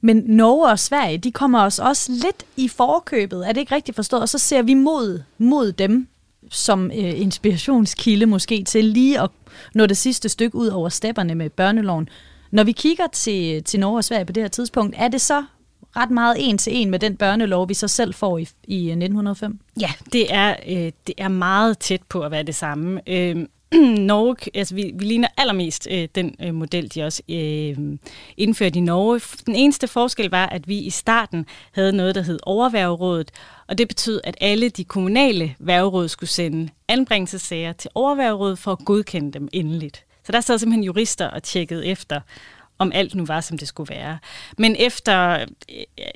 [0.00, 3.96] Men Norge og Sverige, de kommer os også lidt i forkøbet, er det ikke rigtigt
[3.96, 4.22] forstået?
[4.22, 6.08] Og så ser vi mod, mod dem
[6.50, 9.30] som øh, inspirationskilde måske til lige at
[9.74, 12.08] nå det sidste stykke ud over stepperne med børneloven.
[12.50, 15.44] Når vi kigger til, til Norge og Sverige på det her tidspunkt, er det så
[15.96, 19.58] ret meget en til en med den børnelov, vi så selv får i, i 1905?
[19.80, 23.00] Ja, det er, øh, det er meget tæt på at være det samme.
[23.06, 23.46] Øh,
[23.98, 27.76] Norge, altså vi, vi ligner allermest øh, den øh, model, de også øh,
[28.36, 29.20] indførte i Norge.
[29.46, 33.30] Den eneste forskel var, at vi i starten havde noget, der hed overværgerådet,
[33.68, 38.84] og det betød, at alle de kommunale værgeråd skulle sende anbringelsessager til overværgerådet for at
[38.84, 40.04] godkende dem endeligt.
[40.24, 42.20] Så der sad simpelthen jurister og tjekkede efter,
[42.80, 44.18] om alt nu var, som det skulle være.
[44.58, 45.46] Men efter, øh,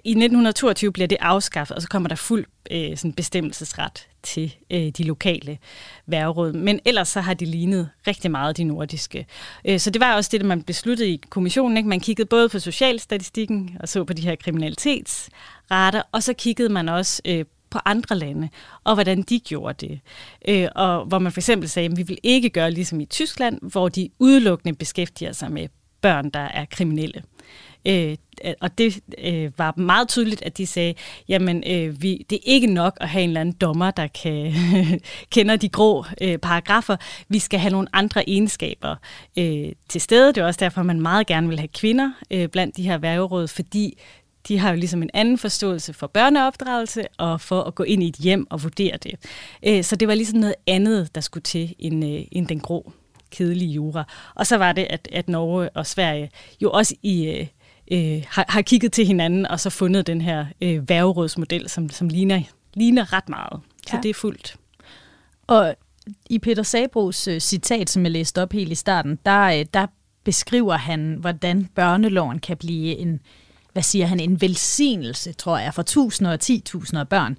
[0.05, 4.89] i 1922 bliver det afskaffet, og så kommer der fuld øh, sådan bestemmelsesret til øh,
[4.89, 5.59] de lokale
[6.07, 6.53] værgeråd.
[6.53, 9.27] Men ellers så har de lignet rigtig meget de nordiske.
[9.65, 11.77] Øh, så det var også det, man besluttede i kommissionen.
[11.77, 11.89] Ikke?
[11.89, 16.89] Man kiggede både på socialstatistikken og så på de her kriminalitetsrater, og så kiggede man
[16.89, 18.49] også øh, på andre lande,
[18.85, 20.01] og hvordan de gjorde det.
[20.49, 23.59] Øh, og hvor man for eksempel sagde, at vi vil ikke gøre ligesom i Tyskland,
[23.63, 25.69] hvor de udelukkende beskæftiger sig med
[26.05, 27.23] børn, der er kriminelle.
[27.87, 28.17] Øh,
[28.61, 30.95] og det øh, var meget tydeligt, at de sagde,
[31.29, 34.53] jamen øh, vi, det er ikke nok at have en eller anden dommer, der kan
[35.35, 36.97] kender de grå øh, paragrafer.
[37.29, 38.97] Vi skal have nogle andre egenskaber
[39.39, 40.29] øh, til stede.
[40.29, 43.49] Det er også derfor, man meget gerne vil have kvinder øh, blandt de her værgeråd,
[43.49, 43.99] fordi
[44.49, 48.09] de har jo ligesom en anden forståelse for børneopdragelse og for at gå ind i
[48.09, 49.15] et hjem og vurdere det.
[49.67, 52.93] Øh, så det var ligesom noget andet, der skulle til end, øh, end den grå
[53.35, 54.05] kedelige jura.
[54.35, 56.31] Og så var det, at, at Norge og Sverige
[56.61, 57.27] jo også i...
[57.27, 57.47] Øh,
[57.93, 62.09] øh, har, har kigget til hinanden og så fundet den her øh, værgerådsmodel, som, som
[62.09, 62.43] ligner,
[62.75, 63.61] ligner ret meget.
[63.87, 64.03] Så ja.
[64.03, 64.57] det er fuldt.
[65.47, 65.77] Og
[66.31, 69.87] i Peter Sabros øh, citat, som jeg læste op helt i starten, der, øh, der
[70.25, 73.21] beskriver han, hvordan børneloven kan blive en,
[73.73, 77.39] hvad siger han, en velsignelse, tror jeg, for tusinder og ti tusinder børn.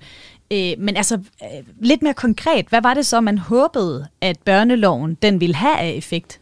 [0.51, 5.15] Øh, men altså, øh, lidt mere konkret, hvad var det så, man håbede, at børneloven
[5.15, 6.41] den ville have af effekt?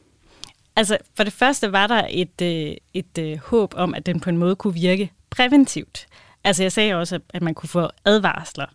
[0.75, 4.29] Altså, for det første var der et, øh, et øh, håb om, at den på
[4.29, 6.07] en måde kunne virke præventivt.
[6.43, 8.65] Altså, jeg sagde også, at man kunne få advarsler.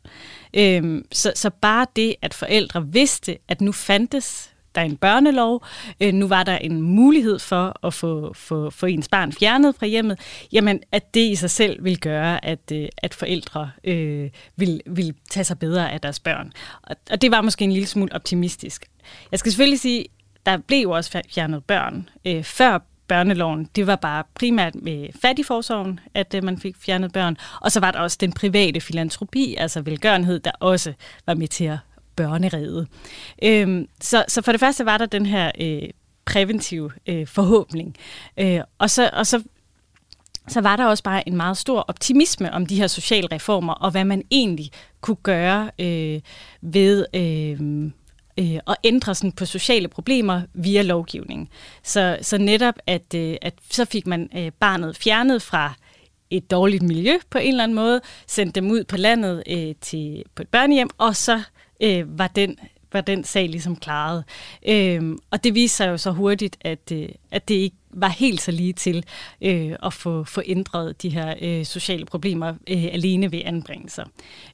[0.54, 5.64] Øhm, så, så bare det, at forældre vidste, at nu fandtes der en børnelov,
[6.00, 9.86] øh, nu var der en mulighed for at få, få, få ens barn fjernet fra
[9.86, 10.18] hjemmet,
[10.52, 15.14] jamen at det i sig selv vil gøre, at, øh, at forældre øh, vil, vil
[15.30, 16.52] tage sig bedre af deres børn.
[16.82, 18.86] Og, og det var måske en lille smule optimistisk.
[19.30, 20.06] Jeg skal selvfølgelig sige,
[20.46, 23.68] der blev jo også fjernet børn øh, før børneloven.
[23.76, 27.36] Det var bare primært med fattigforsorgen, at øh, man fik fjernet børn.
[27.60, 30.92] Og så var der også den private filantropi, altså velgørenhed, der også
[31.26, 31.78] var med til at
[32.18, 32.88] børneredet.
[33.42, 35.88] Øhm, så, så for det første var der den her øh,
[36.24, 37.96] præventive øh, forhåbning.
[38.38, 39.42] Øh, og så, og så
[40.48, 43.90] så var der også bare en meget stor optimisme om de her sociale reformer, og
[43.90, 46.20] hvad man egentlig kunne gøre øh,
[46.62, 47.90] ved øh,
[48.38, 51.50] øh, at ændre sådan på sociale problemer via lovgivning.
[51.82, 55.74] Så, så netop, at, øh, at så fik man øh, barnet fjernet fra
[56.30, 60.22] et dårligt miljø på en eller anden måde, sendt dem ud på landet øh, til
[60.34, 61.42] på et børnehjem, og så
[61.80, 62.58] øh, var, den,
[62.92, 64.24] var den sag ligesom klaret.
[64.68, 68.40] Øh, og det viste sig jo så hurtigt, at, øh, at det ikke var helt
[68.40, 69.04] så lige til
[69.42, 74.04] øh, at få, få ændret de her øh, sociale problemer øh, alene ved anbringelser.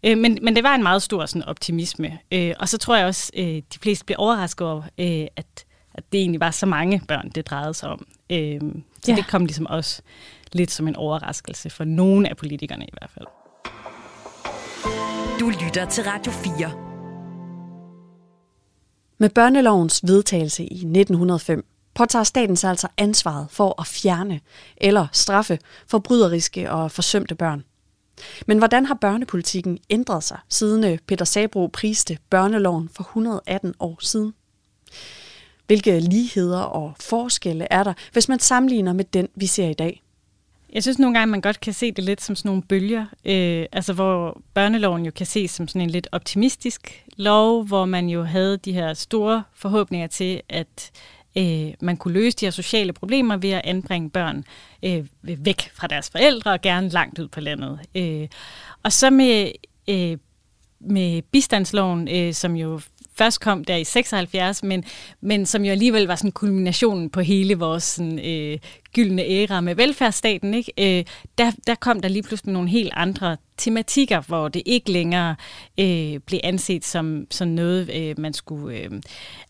[0.04, 2.18] Øh, men, men det var en meget stor sådan, optimisme.
[2.32, 5.64] Øh, og så tror jeg også, øh, de fleste blev overrasket over, øh, at,
[5.94, 8.06] at det egentlig var så mange børn, det drejede sig om.
[8.30, 8.60] Øh,
[9.02, 9.16] så ja.
[9.16, 10.02] det kom ligesom også
[10.52, 13.26] lidt som en overraskelse for nogle af politikerne i hvert fald.
[15.40, 16.83] Du lytter til Radio 4.
[19.18, 24.40] Med børnelovens vedtagelse i 1905 påtager staten sig altså ansvaret for at fjerne
[24.76, 27.64] eller straffe forbryderiske og forsømte børn.
[28.46, 33.98] Men hvordan har børnepolitikken ændret sig, siden øh, Peter Sabro priste børneloven for 118 år
[34.00, 34.34] siden?
[35.66, 40.03] Hvilke ligheder og forskelle er der, hvis man sammenligner med den, vi ser i dag?
[40.74, 43.66] Jeg synes nogle gange, man godt kan se det lidt som sådan nogle bølger, øh,
[43.72, 48.22] altså hvor børneloven jo kan ses som sådan en lidt optimistisk lov, hvor man jo
[48.22, 50.90] havde de her store forhåbninger til, at
[51.38, 54.44] øh, man kunne løse de her sociale problemer ved at anbringe børn
[54.82, 57.78] øh, væk fra deres forældre og gerne langt ud på landet.
[57.94, 58.28] Øh,
[58.82, 59.52] og så med,
[59.88, 60.18] øh,
[60.80, 62.80] med bistandsloven, øh, som jo
[63.18, 64.84] først kom der i 76, men,
[65.20, 68.58] men som jo alligevel var sådan kulminationen på hele vores sådan, øh,
[68.94, 70.72] gyldne æra med velfærdsstaten, ikke?
[70.78, 71.04] Øh,
[71.38, 75.36] der, der kom der lige pludselig nogle helt andre tematikker, hvor det ikke længere
[75.80, 78.78] øh, blev anset som, som noget, øh, man skulle...
[78.78, 78.90] Øh,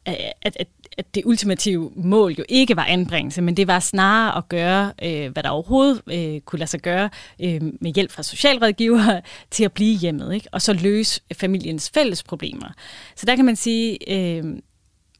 [0.06, 0.68] at, at,
[0.98, 5.32] at det ultimative mål jo ikke var anbringelse, men det var snarere at gøre, øh,
[5.32, 9.72] hvad der overhovedet øh, kunne lade sig gøre øh, med hjælp fra socialrådgivere til at
[9.72, 10.48] blive hjemmet, ikke?
[10.52, 12.68] og så løse familiens fælles problemer.
[13.16, 14.44] Så der kan man sige, øh,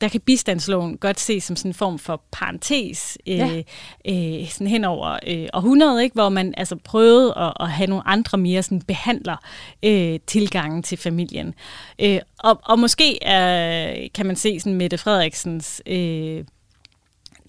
[0.01, 3.63] der kan bistandsloven godt ses som sådan en form for parentes øh, ja.
[4.09, 6.15] øh, sådan hen over øh, århundredet, ikke?
[6.15, 9.37] hvor man altså prøvede at, at have nogle andre mere sådan behandler
[9.83, 11.55] øh, tilgangen til familien.
[11.99, 16.45] Øh, og, og måske er, kan man se sådan Mette Frederiksens øh,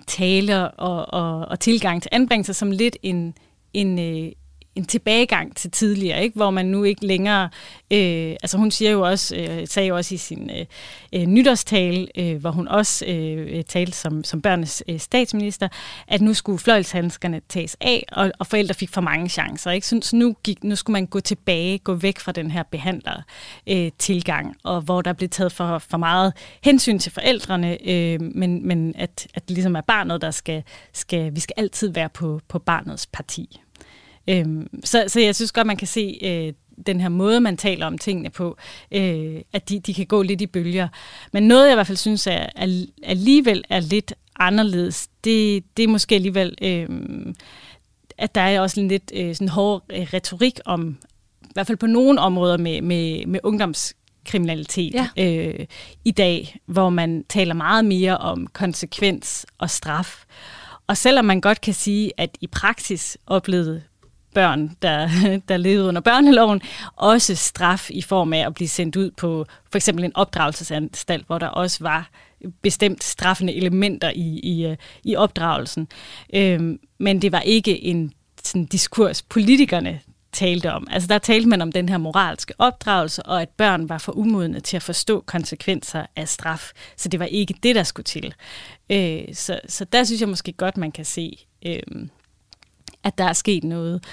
[0.07, 3.33] tale og, og, og tilgang til anbringelse som lidt en,
[3.73, 4.31] en, øh,
[4.75, 6.35] en tilbagegang til tidligere, ikke?
[6.35, 7.49] hvor man nu ikke længere,
[7.91, 10.65] øh, altså hun siger jo også, øh, sagde jo også i sin øh,
[11.13, 15.67] øh, nytårstale, øh, hvor hun også øh, talte som, som børnenes øh, statsminister,
[16.07, 19.71] at nu skulle fløjlshandskerne tages af, og, og forældre fik for mange chancer.
[19.71, 19.87] Ikke?
[19.87, 23.21] Så, så nu, gik, nu skulle man gå tilbage, gå væk fra den her behandler
[23.67, 28.67] øh, tilgang, og hvor der blev taget for, for meget hensyn til forældrene, øh, men,
[28.67, 30.63] men at, at det ligesom er barnet, der skal,
[30.93, 33.61] skal, vi skal altid være på, på barnets parti.
[34.29, 36.53] Øhm, så, så jeg synes godt, man kan se øh,
[36.87, 38.57] den her måde, man taler om tingene på,
[38.91, 40.87] øh, at de, de kan gå lidt i bølger.
[41.33, 45.83] Men noget, jeg i hvert fald synes er, er alligevel er lidt anderledes, det, det
[45.83, 46.89] er måske alligevel, øh,
[48.17, 50.97] at der er også en lidt øh, sådan hård øh, retorik om,
[51.43, 55.07] i hvert fald på nogle områder med, med, med ungdomskriminalitet ja.
[55.17, 55.65] øh,
[56.05, 60.25] i dag, hvor man taler meget mere om konsekvens og straf.
[60.87, 63.81] Og selvom man godt kan sige, at i praksis oplevede
[64.35, 65.09] børn, der,
[65.49, 66.61] der levede under børneloven,
[66.95, 71.37] også straf i form af at blive sendt ud på for eksempel en opdragelsesanstalt, hvor
[71.37, 72.09] der også var
[72.61, 75.87] bestemt straffende elementer i, i, øh, i opdragelsen.
[76.33, 78.13] Øhm, men det var ikke en
[78.43, 79.99] sådan, diskurs, politikerne
[80.31, 80.87] talte om.
[80.91, 84.59] Altså der talte man om den her moralske opdragelse, og at børn var for umodne
[84.59, 86.71] til at forstå konsekvenser af straf.
[86.97, 88.33] Så det var ikke det, der skulle til.
[88.89, 92.07] Øh, så, så der synes jeg måske godt, man kan se, øh,
[93.05, 94.03] at der er sket noget.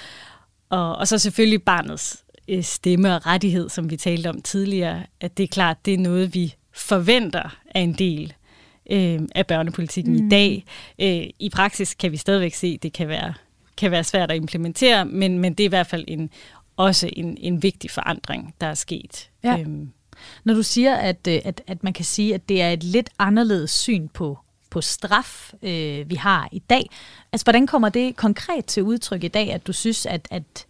[0.69, 5.37] Og, og så selvfølgelig barnets øh, stemme og rettighed, som vi talte om tidligere, at
[5.37, 8.33] det er klart, det er noget, vi forventer er en del
[8.91, 10.25] øh, af børnepolitikken mm.
[10.25, 10.65] i dag.
[10.99, 13.33] Øh, I praksis kan vi stadigvæk se, at det kan være,
[13.77, 16.29] kan være svært at implementere, men, men det er i hvert fald en,
[16.77, 19.29] også en, en vigtig forandring, der er sket.
[19.43, 19.59] Ja.
[19.59, 19.89] Øhm.
[20.43, 23.09] Når du siger, at, øh, at, at man kan sige, at det er et lidt
[23.19, 24.37] anderledes syn på
[24.73, 26.89] på straf, øh, vi har i dag.
[27.31, 30.65] Altså, hvordan kommer det konkret til udtryk i dag, at du synes, at, at,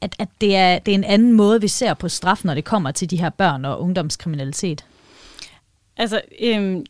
[0.00, 2.64] at, at det, er, det er en anden måde, vi ser på straf, når det
[2.64, 4.84] kommer til de her børn og ungdomskriminalitet?
[5.96, 6.84] Altså, øhm,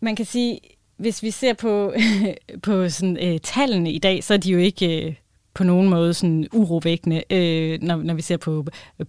[0.00, 0.60] man kan sige,
[0.96, 1.94] hvis vi ser på,
[2.66, 5.06] på sådan, øh, tallene i dag, så er de jo ikke...
[5.06, 5.14] Øh,
[5.58, 8.64] på nogen måde sådan urovækkende, øh, når, når vi ser på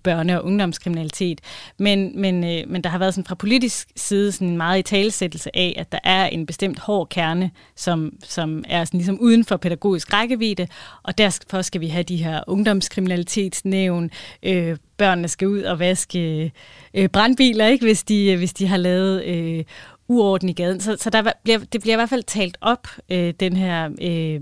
[0.07, 1.41] børne- og ungdomskriminalitet.
[1.77, 4.81] Men, men, øh, men der har været sådan fra politisk side sådan en meget i
[4.81, 9.45] talesættelse af, at der er en bestemt hård kerne, som, som er sådan ligesom uden
[9.45, 10.67] for pædagogisk rækkevidde,
[11.03, 14.09] og derfor skal vi have de her ungdomskriminalitetsnævn,
[14.43, 16.51] øh, børnene skal ud og vaske
[16.93, 19.63] øh, brandbiler, ikke, hvis, de, øh, hvis de har lavet øh,
[20.07, 20.79] uorden i gaden.
[20.79, 24.41] Så, så der bliver, det bliver i hvert fald talt op, øh, den her øh,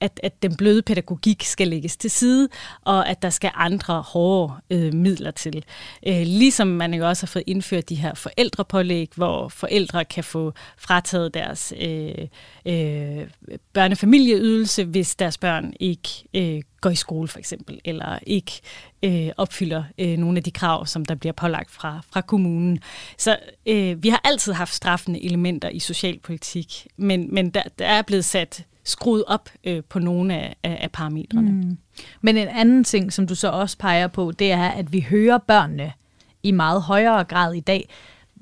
[0.00, 2.48] at, at den bløde pædagogik skal lægges til side,
[2.82, 5.64] og at der skal andre hårde øh, midler til.
[6.06, 10.52] Øh, ligesom man jo også har fået indført de her forældrepålæg, hvor forældre kan få
[10.78, 12.28] frataget deres øh,
[12.66, 13.26] øh,
[13.72, 18.52] børnefamilieydelse, hvis deres børn ikke øh, går i skole for eksempel, eller ikke
[19.02, 22.78] øh, opfylder øh, nogle af de krav, som der bliver pålagt fra, fra kommunen.
[23.18, 23.36] Så
[23.66, 28.24] øh, vi har altid haft straffende elementer i socialpolitik, men, men der, der er blevet
[28.24, 31.50] sat skruet op øh, på nogle af, af, af parametrene.
[31.50, 31.78] Mm.
[32.20, 35.38] Men en anden ting, som du så også peger på, det er, at vi hører
[35.38, 35.92] børnene
[36.42, 37.88] i meget højere grad i dag.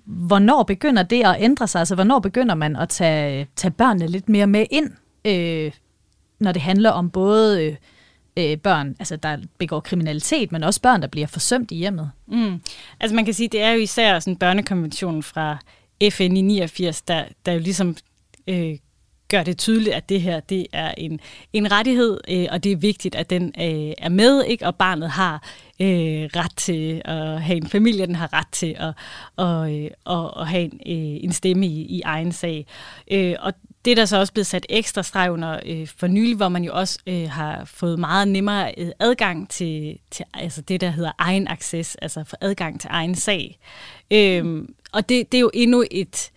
[0.05, 1.79] Hvornår begynder det at ændre sig?
[1.79, 4.91] Altså, hvornår begynder man at tage, tage børnene lidt mere med ind,
[5.25, 5.73] øh,
[6.39, 7.77] når det handler om både øh,
[8.37, 12.11] øh, børn, altså der begår kriminalitet, men også børn, der bliver forsømt i hjemmet?
[12.27, 12.61] Mm.
[13.01, 15.59] Altså man kan sige, det er jo især sådan børnekonventionen fra
[16.11, 17.97] FN i 89, der, der jo ligesom
[18.47, 18.77] øh,
[19.29, 21.21] gør det tydeligt, at det her det er en,
[21.53, 24.67] en rettighed, øh, og det er vigtigt, at den øh, er med, ikke?
[24.67, 25.43] og barnet har
[25.81, 28.93] øh, ret til at have en familie, den har ret til at,
[29.37, 32.67] og, øh, og, og have en, øh, en stemme i, i egen sag.
[33.11, 33.53] Øh, og
[33.85, 36.65] det er der så også blevet sat ekstra streg under øh, for nylig, hvor man
[36.65, 41.13] jo også øh, har fået meget nemmere øh, adgang til, til altså det, der hedder
[41.19, 43.59] egen access, altså for adgang til egen sag.
[44.11, 46.31] Øh, og det, det er jo endnu et,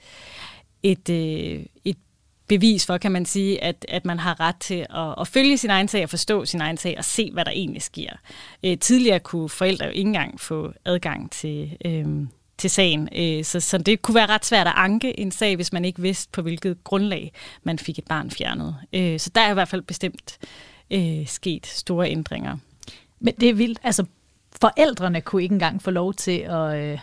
[0.84, 1.68] et, øh, et
[2.48, 5.70] bevis for, kan man sige, at, at man har ret til at, at følge sin
[5.70, 8.10] egen sag og forstå sin egen sag og se, hvad der egentlig sker.
[8.64, 12.06] Øh, tidligere kunne forældre jo ikke engang få adgang til, øh,
[12.58, 15.74] til sagen, øh, så, så det kunne være ret svært at anke en sag, hvis
[15.74, 17.32] man ikke vidste, på hvilket grundlag
[17.64, 18.76] man fik et barn fjernet.
[18.94, 20.38] Øh, så der er i hvert fald bestemt
[20.92, 22.58] øh, sket store ændringer.
[23.20, 23.80] Men det er vildt.
[23.84, 24.06] Altså,
[24.62, 26.76] forældrene kunne ikke engang få lov til at...
[26.78, 27.00] Øh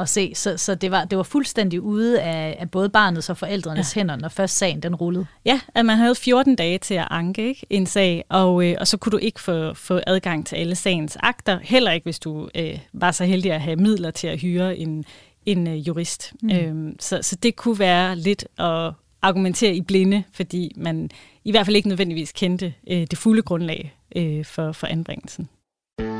[0.00, 0.32] at se.
[0.34, 4.00] Så, så det, var, det var fuldstændig ude af, af både barnets og forældrenes ja.
[4.00, 5.26] hænder, når først sagen den rullede.
[5.44, 8.86] Ja, at man havde 14 dage til at anke ikke, en sag, og, øh, og
[8.86, 12.48] så kunne du ikke få, få adgang til alle sagens akter, heller ikke hvis du
[12.54, 15.04] øh, var så heldig at have midler til at hyre en,
[15.46, 16.32] en øh, jurist.
[16.42, 16.50] Mm.
[16.50, 18.92] Øhm, så, så det kunne være lidt at
[19.22, 21.10] argumentere i blinde, fordi man
[21.44, 25.48] i hvert fald ikke nødvendigvis kendte øh, det fulde grundlag øh, for, for anbringelsen.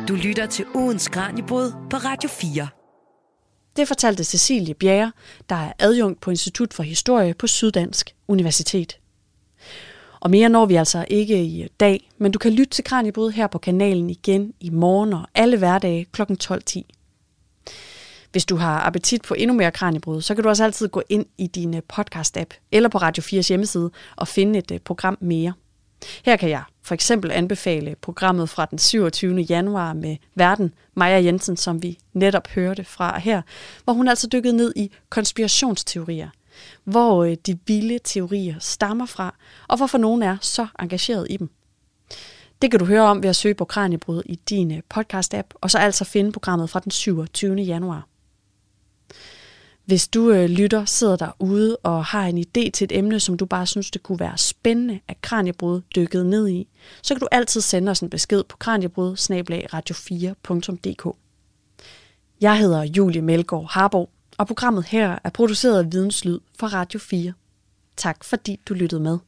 [0.08, 2.68] Du lytter til ugens Kranjebrud på Radio 4.
[3.76, 5.12] Det fortalte Cecilie Bjerre,
[5.48, 8.98] der er adjunkt på Institut for Historie på Syddansk Universitet.
[10.20, 13.46] Og mere når vi altså ikke i dag, men du kan lytte til Kranjebrud her
[13.46, 16.22] på kanalen igen i morgen og alle hverdage kl.
[16.22, 16.82] 12.10.
[18.32, 21.26] Hvis du har appetit på endnu mere Kranjebrud, så kan du også altid gå ind
[21.38, 25.52] i din podcast-app eller på Radio 4's hjemmeside og finde et øh, program mere.
[26.24, 29.40] Her kan jeg for eksempel anbefale programmet fra den 27.
[29.40, 33.42] januar med verden Maja Jensen, som vi netop hørte fra her,
[33.84, 36.28] hvor hun altså dykkede ned i konspirationsteorier,
[36.84, 39.34] hvor øh, de vilde teorier stammer fra,
[39.68, 41.50] og hvorfor nogen er så engageret i dem.
[42.62, 45.70] Det kan du høre om ved at søge på Kranjebrud i din øh, podcast-app, og
[45.70, 47.54] så altså finde programmet fra den 27.
[47.54, 48.06] januar.
[49.90, 53.46] Hvis du øh, lytter, sidder derude og har en idé til et emne, som du
[53.46, 56.68] bare synes, det kunne være spændende at Kranjebrud dykket ned i,
[57.02, 59.16] så kan du altid sende os en besked på kranjebrud
[59.74, 61.16] radio4.dk.
[62.40, 67.32] Jeg hedder Julie Melgaard Harbo, og programmet her er produceret af Videnslyd for Radio 4.
[67.96, 69.18] Tak fordi du lyttede med.